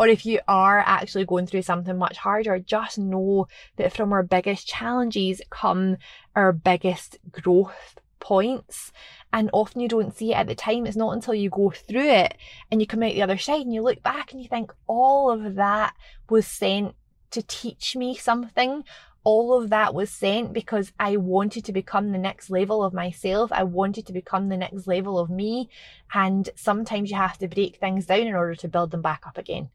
Or 0.00 0.08
if 0.08 0.26
you 0.26 0.40
are 0.48 0.80
actually 0.80 1.24
going 1.24 1.46
through 1.46 1.62
something 1.62 1.96
much 1.96 2.18
harder, 2.18 2.58
just 2.58 2.98
know 2.98 3.46
that 3.76 3.92
from 3.92 4.12
our 4.12 4.22
biggest 4.22 4.66
challenges 4.66 5.40
come 5.50 5.96
our 6.34 6.52
biggest 6.52 7.18
growth 7.30 7.98
points 8.20 8.92
and 9.32 9.50
often 9.52 9.80
you 9.80 9.88
don't 9.88 10.16
see 10.16 10.32
it 10.32 10.36
at 10.36 10.46
the 10.46 10.54
time. 10.54 10.86
It's 10.86 10.96
not 10.96 11.12
until 11.12 11.34
you 11.34 11.50
go 11.50 11.70
through 11.70 12.08
it 12.08 12.36
and 12.70 12.80
you 12.80 12.86
come 12.86 13.02
out 13.02 13.12
the 13.12 13.22
other 13.22 13.38
side 13.38 13.62
and 13.62 13.74
you 13.74 13.82
look 13.82 14.02
back 14.02 14.32
and 14.32 14.42
you 14.42 14.48
think, 14.48 14.72
all 14.86 15.30
of 15.30 15.56
that 15.56 15.94
was 16.28 16.46
sent 16.46 16.94
to 17.30 17.42
teach 17.42 17.96
me 17.96 18.14
something. 18.14 18.84
All 19.24 19.60
of 19.60 19.70
that 19.70 19.94
was 19.94 20.10
sent 20.10 20.52
because 20.52 20.92
I 20.98 21.16
wanted 21.16 21.64
to 21.66 21.72
become 21.72 22.12
the 22.12 22.18
next 22.18 22.48
level 22.48 22.82
of 22.82 22.94
myself. 22.94 23.52
I 23.52 23.64
wanted 23.64 24.06
to 24.06 24.12
become 24.12 24.48
the 24.48 24.56
next 24.56 24.86
level 24.86 25.18
of 25.18 25.28
me. 25.28 25.68
And 26.14 26.48
sometimes 26.56 27.10
you 27.10 27.16
have 27.16 27.36
to 27.38 27.48
break 27.48 27.76
things 27.76 28.06
down 28.06 28.20
in 28.20 28.34
order 28.34 28.54
to 28.54 28.68
build 28.68 28.90
them 28.90 29.02
back 29.02 29.26
up 29.26 29.36
again. 29.36 29.68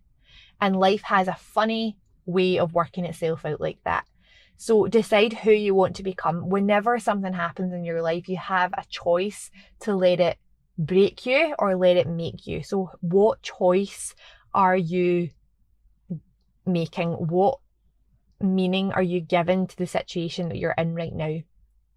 And 0.60 0.80
life 0.80 1.04
has 1.04 1.28
a 1.28 1.36
funny 1.36 1.98
way 2.26 2.58
of 2.58 2.74
working 2.74 3.06
itself 3.06 3.46
out 3.46 3.62
like 3.62 3.80
that. 3.84 4.06
So 4.64 4.88
decide 4.88 5.34
who 5.34 5.52
you 5.52 5.76
want 5.76 5.98
to 5.98 6.04
become. 6.04 6.48
Whenever 6.48 6.98
something 6.98 7.34
happens 7.34 7.74
in 7.74 7.84
your 7.84 8.02
life, 8.02 8.30
you 8.30 8.38
have 8.38 8.72
a 8.72 8.86
choice 8.88 9.52
to 9.82 9.94
let 9.94 10.22
it 10.22 10.38
break 10.78 11.26
you 11.26 11.54
or 11.60 11.76
let 11.76 11.98
it 11.98 12.08
make 12.08 12.48
you. 12.48 12.64
So 12.64 12.92
what 13.02 13.42
choice 13.42 14.16
are 14.54 14.78
you 14.78 15.32
making? 16.66 17.12
What 17.12 17.60
meaning 18.40 18.94
are 18.94 19.04
you 19.04 19.20
giving 19.20 19.68
to 19.68 19.76
the 19.76 19.86
situation 19.86 20.48
that 20.48 20.58
you're 20.58 20.76
in 20.78 20.96
right 20.96 21.14
now? 21.14 21.40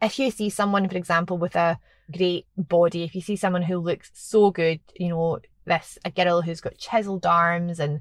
If 0.03 0.19
you 0.19 0.33
see 0.33 0.51
someone, 0.51 0.89
for 0.89 0.97
example, 0.97 1.39
with 1.39 1.55
a 1.55 1.79
great 2.13 2.47
body, 2.57 3.05
if 3.05 3.15
you 3.15 3.21
see 3.21 3.37
someone 3.37 3.63
who 3.63 3.79
looks 3.79 4.11
so 4.13 4.51
good, 4.51 4.81
you 4.97 5.11
know, 5.11 5.39
this 5.67 5.99
a 6.05 6.11
girl 6.11 6.43
who's 6.43 6.61
got 6.61 6.79
chiseled 6.79 7.27
arms 7.27 7.79
and 7.79 8.01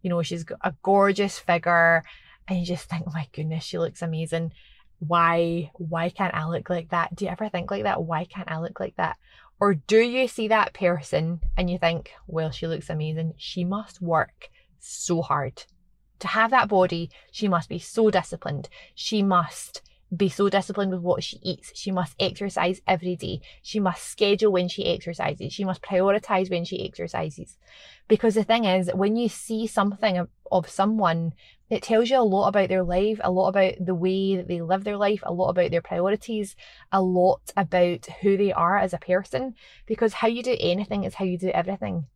you 0.00 0.08
know 0.08 0.22
she's 0.22 0.44
got 0.44 0.58
a 0.62 0.74
gorgeous 0.82 1.38
figure 1.38 2.02
and 2.48 2.58
you 2.58 2.66
just 2.66 2.88
think, 2.88 3.04
oh 3.06 3.12
my 3.12 3.28
goodness, 3.32 3.64
she 3.64 3.78
looks 3.78 4.02
amazing. 4.02 4.52
Why, 4.98 5.70
why 5.74 6.08
can't 6.10 6.34
I 6.34 6.46
look 6.46 6.70
like 6.70 6.90
that? 6.90 7.14
Do 7.14 7.24
you 7.24 7.30
ever 7.30 7.48
think 7.48 7.70
like 7.70 7.82
that? 7.82 8.02
Why 8.02 8.24
can't 8.24 8.50
I 8.50 8.58
look 8.58 8.80
like 8.80 8.96
that? 8.96 9.16
Or 9.60 9.74
do 9.74 9.98
you 9.98 10.28
see 10.28 10.48
that 10.48 10.74
person 10.74 11.40
and 11.56 11.70
you 11.70 11.78
think, 11.78 12.12
well, 12.26 12.50
she 12.50 12.66
looks 12.66 12.90
amazing. 12.90 13.34
She 13.36 13.64
must 13.64 14.00
work 14.00 14.48
so 14.78 15.22
hard. 15.22 15.64
To 16.20 16.28
have 16.28 16.50
that 16.50 16.68
body, 16.68 17.10
she 17.30 17.48
must 17.48 17.68
be 17.68 17.78
so 17.78 18.10
disciplined. 18.10 18.68
She 18.94 19.22
must 19.22 19.82
be 20.14 20.28
so 20.28 20.48
disciplined 20.48 20.92
with 20.92 21.00
what 21.00 21.24
she 21.24 21.38
eats. 21.42 21.72
She 21.74 21.90
must 21.90 22.14
exercise 22.20 22.80
every 22.86 23.16
day. 23.16 23.40
She 23.62 23.80
must 23.80 24.04
schedule 24.04 24.52
when 24.52 24.68
she 24.68 24.86
exercises. 24.86 25.52
She 25.52 25.64
must 25.64 25.82
prioritize 25.82 26.50
when 26.50 26.64
she 26.64 26.84
exercises. 26.86 27.56
Because 28.08 28.34
the 28.34 28.44
thing 28.44 28.64
is, 28.64 28.90
when 28.94 29.16
you 29.16 29.28
see 29.28 29.66
something 29.66 30.16
of, 30.16 30.28
of 30.52 30.68
someone, 30.68 31.32
it 31.68 31.82
tells 31.82 32.10
you 32.10 32.18
a 32.18 32.22
lot 32.22 32.48
about 32.48 32.68
their 32.68 32.84
life, 32.84 33.18
a 33.24 33.30
lot 33.30 33.48
about 33.48 33.74
the 33.84 33.94
way 33.94 34.36
that 34.36 34.46
they 34.46 34.60
live 34.60 34.84
their 34.84 34.96
life, 34.96 35.20
a 35.24 35.32
lot 35.32 35.50
about 35.50 35.72
their 35.72 35.82
priorities, 35.82 36.54
a 36.92 37.02
lot 37.02 37.40
about 37.56 38.06
who 38.20 38.36
they 38.36 38.52
are 38.52 38.78
as 38.78 38.94
a 38.94 38.98
person. 38.98 39.54
Because 39.84 40.14
how 40.14 40.28
you 40.28 40.42
do 40.42 40.56
anything 40.60 41.04
is 41.04 41.14
how 41.14 41.24
you 41.24 41.36
do 41.36 41.50
everything. 41.50 42.06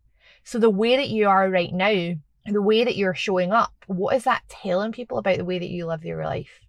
So 0.45 0.59
the 0.59 0.71
way 0.71 0.97
that 0.97 1.09
you 1.09 1.29
are 1.29 1.51
right 1.51 1.73
now, 1.73 2.15
the 2.47 2.63
way 2.63 2.85
that 2.85 2.97
you're 2.97 3.15
showing 3.15 3.53
up, 3.53 3.73
what 3.89 4.15
is 4.15 4.25
that 4.25 4.43
telling 4.49 4.93
people 4.93 5.19
about 5.19 5.39
the 5.39 5.45
way 5.45 5.59
that 5.59 5.69
you 5.69 5.87
live 5.87 6.05
your 6.05 6.25
life? 6.25 6.61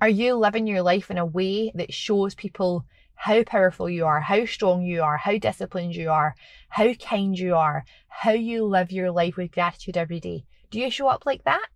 Are 0.00 0.08
you 0.08 0.34
living 0.34 0.66
your 0.66 0.82
life 0.82 1.10
in 1.10 1.18
a 1.18 1.26
way 1.26 1.72
that 1.74 1.92
shows 1.92 2.34
people 2.34 2.84
how 3.16 3.42
powerful 3.42 3.88
you 3.90 4.06
are, 4.06 4.20
how 4.20 4.44
strong 4.44 4.82
you 4.82 5.02
are, 5.02 5.16
how 5.16 5.38
disciplined 5.38 5.96
you 5.96 6.10
are, 6.10 6.34
how 6.68 6.92
kind 6.94 7.38
you 7.38 7.54
are, 7.54 7.84
how 8.08 8.32
you 8.32 8.64
live 8.64 8.92
your 8.92 9.10
life 9.10 9.36
with 9.36 9.50
gratitude 9.52 9.96
every 9.96 10.20
day? 10.20 10.44
Do 10.70 10.78
you 10.78 10.90
show 10.90 11.08
up 11.08 11.26
like 11.26 11.44
that? 11.44 11.66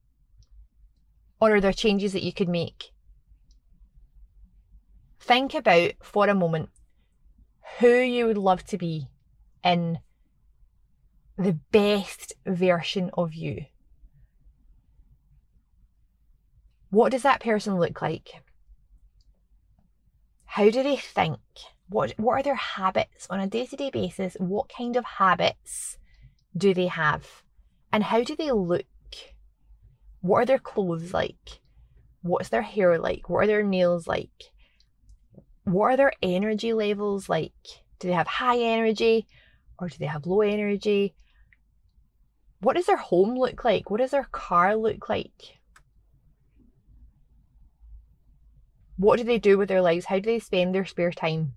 Or 1.41 1.55
are 1.55 1.61
there 1.61 1.73
changes 1.73 2.13
that 2.13 2.23
you 2.23 2.33
could 2.33 2.49
make? 2.49 2.93
Think 5.21 5.55
about 5.55 5.93
for 6.03 6.29
a 6.29 6.35
moment 6.35 6.71
who 7.79 7.99
you 7.99 8.27
would 8.27 8.39
love 8.39 8.65
to 8.67 8.79
be 8.79 9.09
in 9.63 9.99
the 11.37 11.59
best 11.71 12.33
version 12.47 13.11
of 13.15 13.35
you. 13.35 13.67
What 16.91 17.13
does 17.13 17.23
that 17.23 17.41
person 17.41 17.79
look 17.79 18.01
like? 18.03 18.43
How 20.47 20.71
do 20.71 20.83
they 20.83 20.97
think? 20.97 21.39
What, 21.89 22.15
what 22.17 22.41
are 22.41 22.43
their 22.43 22.55
habits 22.55 23.27
on 23.31 23.41
a 23.41 23.47
day 23.47 23.67
to 23.67 23.77
day 23.77 23.91
basis? 23.91 24.37
What 24.41 24.69
kind 24.69 24.97
of 24.97 25.05
habits 25.05 25.99
do 26.57 26.75
they 26.75 26.87
have? 26.87 27.43
And 27.93 28.03
how 28.05 28.23
do 28.23 28.35
they 28.35 28.51
look? 28.51 28.85
What 30.21 30.39
are 30.39 30.47
their 30.47 30.59
clothes 30.59 31.13
like? 31.13 31.61
What's 32.23 32.49
their 32.49 32.63
hair 32.63 32.99
like? 32.99 33.29
What 33.29 33.45
are 33.45 33.47
their 33.47 33.63
nails 33.63 34.07
like? 34.07 34.53
What 35.65 35.93
are 35.93 35.97
their 35.97 36.13
energy 36.23 36.73
levels 36.73 37.29
like? 37.29 37.53
Do 37.99 38.09
they 38.09 38.15
have 38.15 38.27
high 38.27 38.59
energy 38.59 39.27
or 39.79 39.89
do 39.89 39.97
they 39.99 40.07
have 40.07 40.27
low 40.27 40.41
energy? 40.41 41.15
What 42.61 42.77
does 42.77 42.87
their 42.87 42.97
home 42.97 43.39
look 43.39 43.65
like? 43.65 43.91
What 43.91 44.01
does 44.01 44.11
their 44.11 44.29
car 44.33 44.75
look 44.75 45.09
like? 45.09 45.59
What 48.97 49.19
do 49.19 49.25
they 49.25 49.39
do 49.39 49.57
with 49.57 49.69
their 49.69 49.83
lives? 49.83 50.07
How 50.07 50.17
do 50.17 50.23
they 50.23 50.41
spend 50.41 50.75
their 50.75 50.85
spare 50.85 51.13
time? 51.13 51.55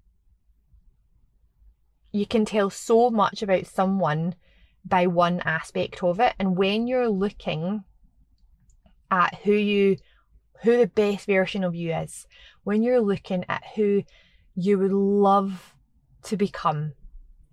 You 2.12 2.28
can 2.28 2.46
tell 2.46 2.70
so 2.70 3.10
much 3.10 3.42
about 3.42 3.66
someone 3.66 4.36
by 4.86 5.08
one 5.08 5.40
aspect 5.44 6.04
of 6.04 6.20
it. 6.20 6.36
And 6.38 6.56
when 6.56 6.86
you're 6.86 7.10
looking 7.10 7.84
at 9.12 9.36
who 9.44 9.54
you 9.54 9.98
who 10.64 10.78
the 10.78 10.88
best 10.88 11.26
version 11.26 11.64
of 11.64 11.76
you 11.76 11.94
is, 11.94 12.28
when 12.64 12.84
you're 12.84 13.02
looking 13.02 13.44
at 13.50 13.64
who 13.76 14.04
you 14.56 14.78
would 14.78 14.92
love 14.92 15.76
to 16.24 16.38
become 16.38 16.94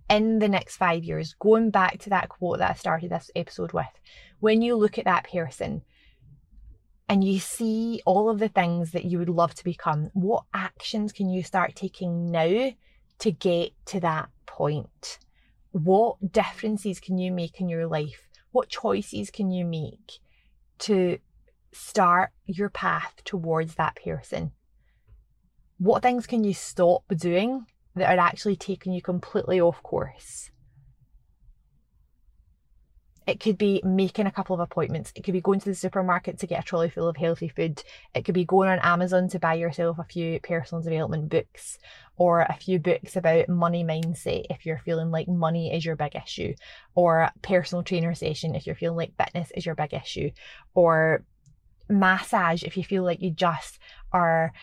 in 0.09 0.39
the 0.39 0.47
next 0.47 0.77
five 0.77 1.03
years, 1.03 1.35
going 1.39 1.71
back 1.71 1.97
to 1.99 2.09
that 2.11 2.29
quote 2.29 2.59
that 2.59 2.71
I 2.71 2.73
started 2.75 3.11
this 3.11 3.31
episode 3.35 3.73
with, 3.73 3.87
when 4.39 4.61
you 4.61 4.75
look 4.75 4.97
at 4.97 5.05
that 5.05 5.27
person, 5.29 5.81
and 7.07 7.23
you 7.23 7.39
see 7.39 8.01
all 8.05 8.29
of 8.29 8.37
the 8.37 8.49
things 8.49 8.91
that 8.91 9.05
you 9.05 9.17
would 9.17 9.29
love 9.29 9.55
to 9.55 9.63
become, 9.63 10.11
what 10.13 10.43
actions 10.53 11.11
can 11.11 11.29
you 11.29 11.41
start 11.41 11.75
taking 11.75 12.29
now 12.29 12.71
to 13.17 13.31
get 13.31 13.71
to 13.85 13.99
that 14.01 14.29
point? 14.45 15.17
What 15.71 16.31
differences 16.31 16.99
can 16.99 17.17
you 17.17 17.31
make 17.31 17.59
in 17.59 17.69
your 17.69 17.87
life? 17.87 18.27
What 18.51 18.69
choices 18.69 19.31
can 19.31 19.49
you 19.49 19.65
make 19.65 20.19
to 20.79 21.17
start 21.71 22.31
your 22.45 22.69
path 22.69 23.15
towards 23.23 23.75
that 23.75 23.97
person? 24.03 24.51
What 25.77 26.03
things 26.03 26.27
can 26.27 26.43
you 26.43 26.53
stop 26.53 27.03
doing 27.15 27.65
that 27.95 28.17
are 28.17 28.21
actually 28.21 28.55
taking 28.55 28.93
you 28.93 29.01
completely 29.01 29.61
off 29.61 29.81
course? 29.81 30.51
It 33.29 33.39
could 33.39 33.59
be 33.59 33.79
making 33.85 34.25
a 34.25 34.31
couple 34.31 34.55
of 34.55 34.59
appointments. 34.59 35.11
It 35.15 35.23
could 35.23 35.33
be 35.33 35.41
going 35.41 35.59
to 35.59 35.69
the 35.69 35.75
supermarket 35.75 36.39
to 36.39 36.47
get 36.47 36.61
a 36.61 36.63
trolley 36.63 36.89
full 36.89 37.07
of 37.07 37.15
healthy 37.15 37.47
food. 37.47 37.83
It 38.15 38.25
could 38.25 38.33
be 38.33 38.43
going 38.43 38.69
on 38.69 38.79
Amazon 38.79 39.27
to 39.29 39.39
buy 39.39 39.53
yourself 39.53 39.99
a 39.99 40.03
few 40.03 40.39
personal 40.39 40.81
development 40.83 41.29
books 41.29 41.77
or 42.17 42.41
a 42.41 42.57
few 42.59 42.79
books 42.79 43.15
about 43.15 43.47
money 43.47 43.83
mindset 43.83 44.47
if 44.49 44.65
you're 44.65 44.79
feeling 44.79 45.11
like 45.11 45.27
money 45.27 45.71
is 45.71 45.85
your 45.85 45.95
big 45.95 46.15
issue, 46.15 46.55
or 46.95 47.29
personal 47.43 47.83
trainer 47.83 48.15
session 48.15 48.55
if 48.55 48.65
you're 48.65 48.75
feeling 48.75 48.97
like 48.97 49.13
fitness 49.15 49.51
is 49.55 49.63
your 49.63 49.75
big 49.75 49.93
issue, 49.93 50.31
or 50.73 51.23
massage 51.89 52.63
if 52.63 52.77
you 52.77 52.83
feel 52.83 53.03
like 53.03 53.21
you 53.21 53.31
just 53.31 53.79
are 54.11 54.53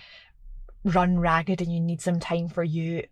run 0.84 1.18
ragged 1.18 1.60
and 1.60 1.72
you 1.72 1.80
need 1.80 2.00
some 2.00 2.20
time 2.20 2.48
for 2.48 2.62
you 2.62 3.02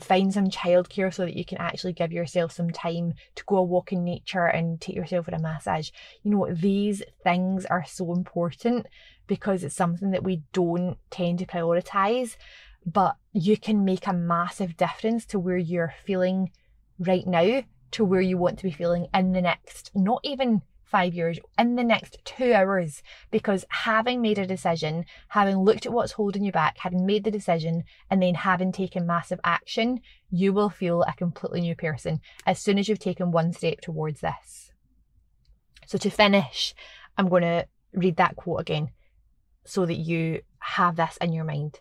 find 0.00 0.32
some 0.32 0.48
childcare 0.48 1.12
so 1.12 1.24
that 1.24 1.36
you 1.36 1.44
can 1.44 1.58
actually 1.58 1.92
give 1.92 2.12
yourself 2.12 2.52
some 2.52 2.70
time 2.70 3.12
to 3.34 3.44
go 3.44 3.56
a 3.56 3.62
walk 3.62 3.92
in 3.92 4.04
nature 4.04 4.46
and 4.46 4.80
take 4.80 4.96
yourself 4.96 5.26
for 5.26 5.34
a 5.34 5.38
massage. 5.38 5.90
You 6.22 6.30
know, 6.30 6.48
these 6.52 7.02
things 7.22 7.66
are 7.66 7.84
so 7.86 8.12
important 8.12 8.86
because 9.26 9.62
it's 9.62 9.74
something 9.74 10.10
that 10.12 10.24
we 10.24 10.42
don't 10.52 10.96
tend 11.10 11.40
to 11.40 11.46
prioritize, 11.46 12.36
but 12.86 13.16
you 13.32 13.58
can 13.58 13.84
make 13.84 14.06
a 14.06 14.14
massive 14.14 14.78
difference 14.78 15.26
to 15.26 15.38
where 15.38 15.58
you're 15.58 15.94
feeling 16.04 16.50
right 16.98 17.26
now 17.26 17.62
to 17.92 18.04
where 18.04 18.20
you 18.20 18.38
want 18.38 18.58
to 18.58 18.64
be 18.64 18.70
feeling 18.70 19.06
in 19.14 19.32
the 19.32 19.42
next, 19.42 19.90
not 19.94 20.20
even 20.24 20.62
five 20.92 21.14
years 21.14 21.38
in 21.58 21.74
the 21.74 21.82
next 21.82 22.18
two 22.24 22.52
hours 22.52 23.02
because 23.30 23.64
having 23.70 24.20
made 24.20 24.38
a 24.38 24.46
decision, 24.46 25.06
having 25.28 25.56
looked 25.56 25.86
at 25.86 25.92
what's 25.92 26.12
holding 26.12 26.44
you 26.44 26.52
back, 26.52 26.76
having 26.78 27.06
made 27.06 27.24
the 27.24 27.30
decision, 27.30 27.82
and 28.10 28.22
then 28.22 28.34
having 28.34 28.70
taken 28.70 29.06
massive 29.06 29.40
action, 29.42 30.00
you 30.30 30.52
will 30.52 30.68
feel 30.68 31.02
a 31.02 31.14
completely 31.14 31.62
new 31.62 31.74
person 31.74 32.20
as 32.46 32.58
soon 32.58 32.78
as 32.78 32.88
you've 32.88 32.98
taken 32.98 33.32
one 33.32 33.54
step 33.54 33.80
towards 33.80 34.20
this. 34.20 34.70
So, 35.86 35.96
to 35.98 36.10
finish, 36.10 36.74
I'm 37.16 37.28
going 37.28 37.42
to 37.42 37.66
read 37.94 38.16
that 38.16 38.36
quote 38.36 38.60
again 38.60 38.90
so 39.64 39.86
that 39.86 39.94
you 39.94 40.42
have 40.58 40.96
this 40.96 41.16
in 41.20 41.32
your 41.32 41.44
mind. 41.44 41.80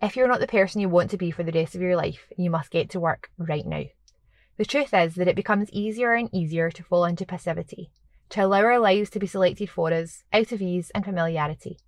If 0.00 0.14
you're 0.14 0.28
not 0.28 0.40
the 0.40 0.46
person 0.46 0.80
you 0.80 0.88
want 0.88 1.10
to 1.10 1.16
be 1.16 1.30
for 1.30 1.42
the 1.42 1.52
rest 1.52 1.74
of 1.74 1.80
your 1.80 1.96
life, 1.96 2.28
you 2.36 2.50
must 2.50 2.70
get 2.70 2.90
to 2.90 3.00
work 3.00 3.30
right 3.38 3.66
now. 3.66 3.84
The 4.58 4.64
truth 4.64 4.92
is 4.92 5.14
that 5.14 5.28
it 5.28 5.36
becomes 5.36 5.70
easier 5.70 6.14
and 6.14 6.28
easier 6.34 6.68
to 6.72 6.82
fall 6.82 7.04
into 7.04 7.24
passivity, 7.24 7.92
to 8.30 8.44
allow 8.44 8.62
our 8.62 8.80
lives 8.80 9.08
to 9.10 9.20
be 9.20 9.26
selected 9.28 9.70
for 9.70 9.92
us 9.92 10.24
out 10.32 10.50
of 10.50 10.60
ease 10.60 10.90
and 10.96 11.04
familiarity. 11.04 11.78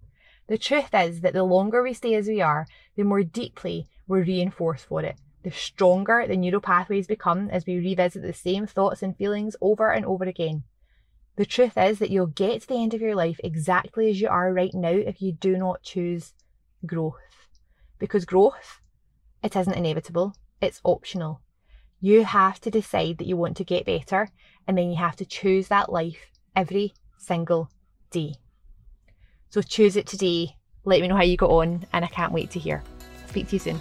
The 0.47 0.57
truth 0.57 0.95
is 0.95 1.21
that 1.23 1.33
the 1.33 1.43
longer 1.43 1.83
we 1.83 1.95
stay 1.95 2.15
as 2.15 2.29
we 2.29 2.41
are, 2.41 2.69
the 2.95 3.03
more 3.03 3.25
deeply 3.25 3.89
we're 4.07 4.23
reinforced 4.23 4.87
for 4.87 5.03
it. 5.03 5.17
The 5.43 5.51
stronger 5.51 6.25
the 6.29 6.37
neural 6.37 6.61
pathways 6.61 7.09
become 7.09 7.51
as 7.51 7.67
we 7.67 7.77
revisit 7.79 8.23
the 8.23 8.33
same 8.33 8.69
thoughts 8.69 9.03
and 9.03 9.17
feelings 9.17 9.57
over 9.61 9.91
and 9.91 10.07
over 10.07 10.25
again. 10.25 10.63
The 11.35 11.47
truth 11.47 11.77
is 11.77 11.99
that 11.99 12.11
you'll 12.11 12.27
get 12.29 12.63
to 12.63 12.69
the 12.69 12.81
end 12.81 12.95
of 12.95 13.01
your 13.01 13.17
life 13.17 13.41
exactly 13.43 14.11
as 14.11 14.21
you 14.21 14.29
are 14.29 14.53
right 14.53 14.75
now 14.75 14.91
if 14.91 15.21
you 15.21 15.33
do 15.33 15.57
not 15.57 15.83
choose 15.83 16.35
growth. 16.87 17.49
Because 17.99 18.25
growth, 18.25 18.81
it 19.43 19.57
isn't 19.57 19.77
inevitable, 19.77 20.37
it's 20.61 20.81
optional. 20.85 21.41
You 22.01 22.25
have 22.25 22.61
to 22.63 22.71
decide 22.71 23.19
that 23.19 23.27
you 23.27 23.37
want 23.37 23.59
to 23.59 23.65
get 23.65 23.85
better, 23.85 24.29
and 24.67 24.79
then 24.79 24.89
you 24.91 24.97
have 24.97 25.17
to 25.17 25.27
choose 25.27 25.69
that 25.69 25.93
life 25.93 26.31
every 26.57 26.95
single 27.19 27.69
day. 28.11 28.37
So 29.51 29.61
choose 29.61 29.97
it 29.97 30.07
today. 30.07 30.57
Let 30.85 31.03
me 31.03 31.09
know 31.09 31.17
how 31.17 31.23
you 31.23 31.37
got 31.37 31.51
on, 31.51 31.85
and 31.93 32.05
I 32.05 32.09
can't 32.09 32.33
wait 32.33 32.51
to 32.53 32.59
hear. 32.59 32.83
Speak 33.29 33.49
to 33.49 33.57
you 33.57 33.59
soon. 33.59 33.81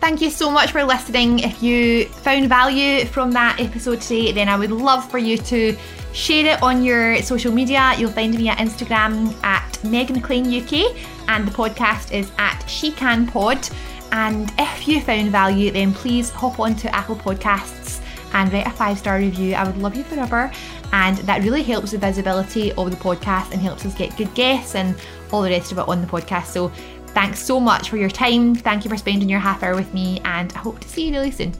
Thank 0.00 0.20
you 0.20 0.28
so 0.28 0.50
much 0.50 0.70
for 0.70 0.84
listening. 0.84 1.38
If 1.38 1.62
you 1.62 2.04
found 2.04 2.48
value 2.50 3.06
from 3.06 3.32
that 3.32 3.58
episode 3.58 4.02
today, 4.02 4.32
then 4.32 4.50
I 4.50 4.56
would 4.58 4.70
love 4.70 5.10
for 5.10 5.18
you 5.18 5.38
to 5.38 5.74
share 6.12 6.54
it 6.54 6.62
on 6.62 6.84
your 6.84 7.22
social 7.22 7.52
media. 7.52 7.94
You'll 7.96 8.10
find 8.10 8.36
me 8.36 8.48
at 8.48 8.58
Instagram 8.58 9.32
at 9.42 9.82
Megan 9.82 10.16
McLean 10.16 10.44
UK, 10.44 10.94
and 11.28 11.48
the 11.48 11.52
podcast 11.52 12.12
is 12.12 12.30
at 12.36 12.62
She 12.68 12.92
Can 12.92 13.26
Pod. 13.26 13.66
And 14.12 14.52
if 14.58 14.88
you 14.88 15.00
found 15.00 15.30
value, 15.30 15.70
then 15.70 15.92
please 15.92 16.30
hop 16.30 16.58
onto 16.60 16.88
Apple 16.88 17.16
Podcasts 17.16 18.00
and 18.34 18.52
write 18.52 18.66
a 18.66 18.70
five 18.70 18.98
star 18.98 19.18
review. 19.18 19.54
I 19.54 19.64
would 19.64 19.78
love 19.78 19.94
you 19.94 20.04
forever. 20.04 20.50
And 20.92 21.18
that 21.18 21.42
really 21.42 21.62
helps 21.62 21.90
the 21.90 21.98
visibility 21.98 22.72
of 22.72 22.90
the 22.90 22.96
podcast 22.96 23.52
and 23.52 23.60
helps 23.60 23.84
us 23.84 23.94
get 23.94 24.16
good 24.16 24.32
guests 24.34 24.74
and 24.74 24.94
all 25.32 25.42
the 25.42 25.50
rest 25.50 25.72
of 25.72 25.78
it 25.78 25.88
on 25.88 26.00
the 26.00 26.06
podcast. 26.06 26.46
So 26.46 26.70
Thanks 27.16 27.42
so 27.42 27.58
much 27.58 27.88
for 27.88 27.96
your 27.96 28.10
time. 28.10 28.54
Thank 28.54 28.84
you 28.84 28.90
for 28.90 28.98
spending 28.98 29.26
your 29.26 29.40
half 29.40 29.62
hour 29.62 29.74
with 29.74 29.94
me, 29.94 30.20
and 30.26 30.52
I 30.52 30.58
hope 30.58 30.80
to 30.80 30.86
see 30.86 31.06
you 31.06 31.12
really 31.12 31.30
soon. 31.30 31.54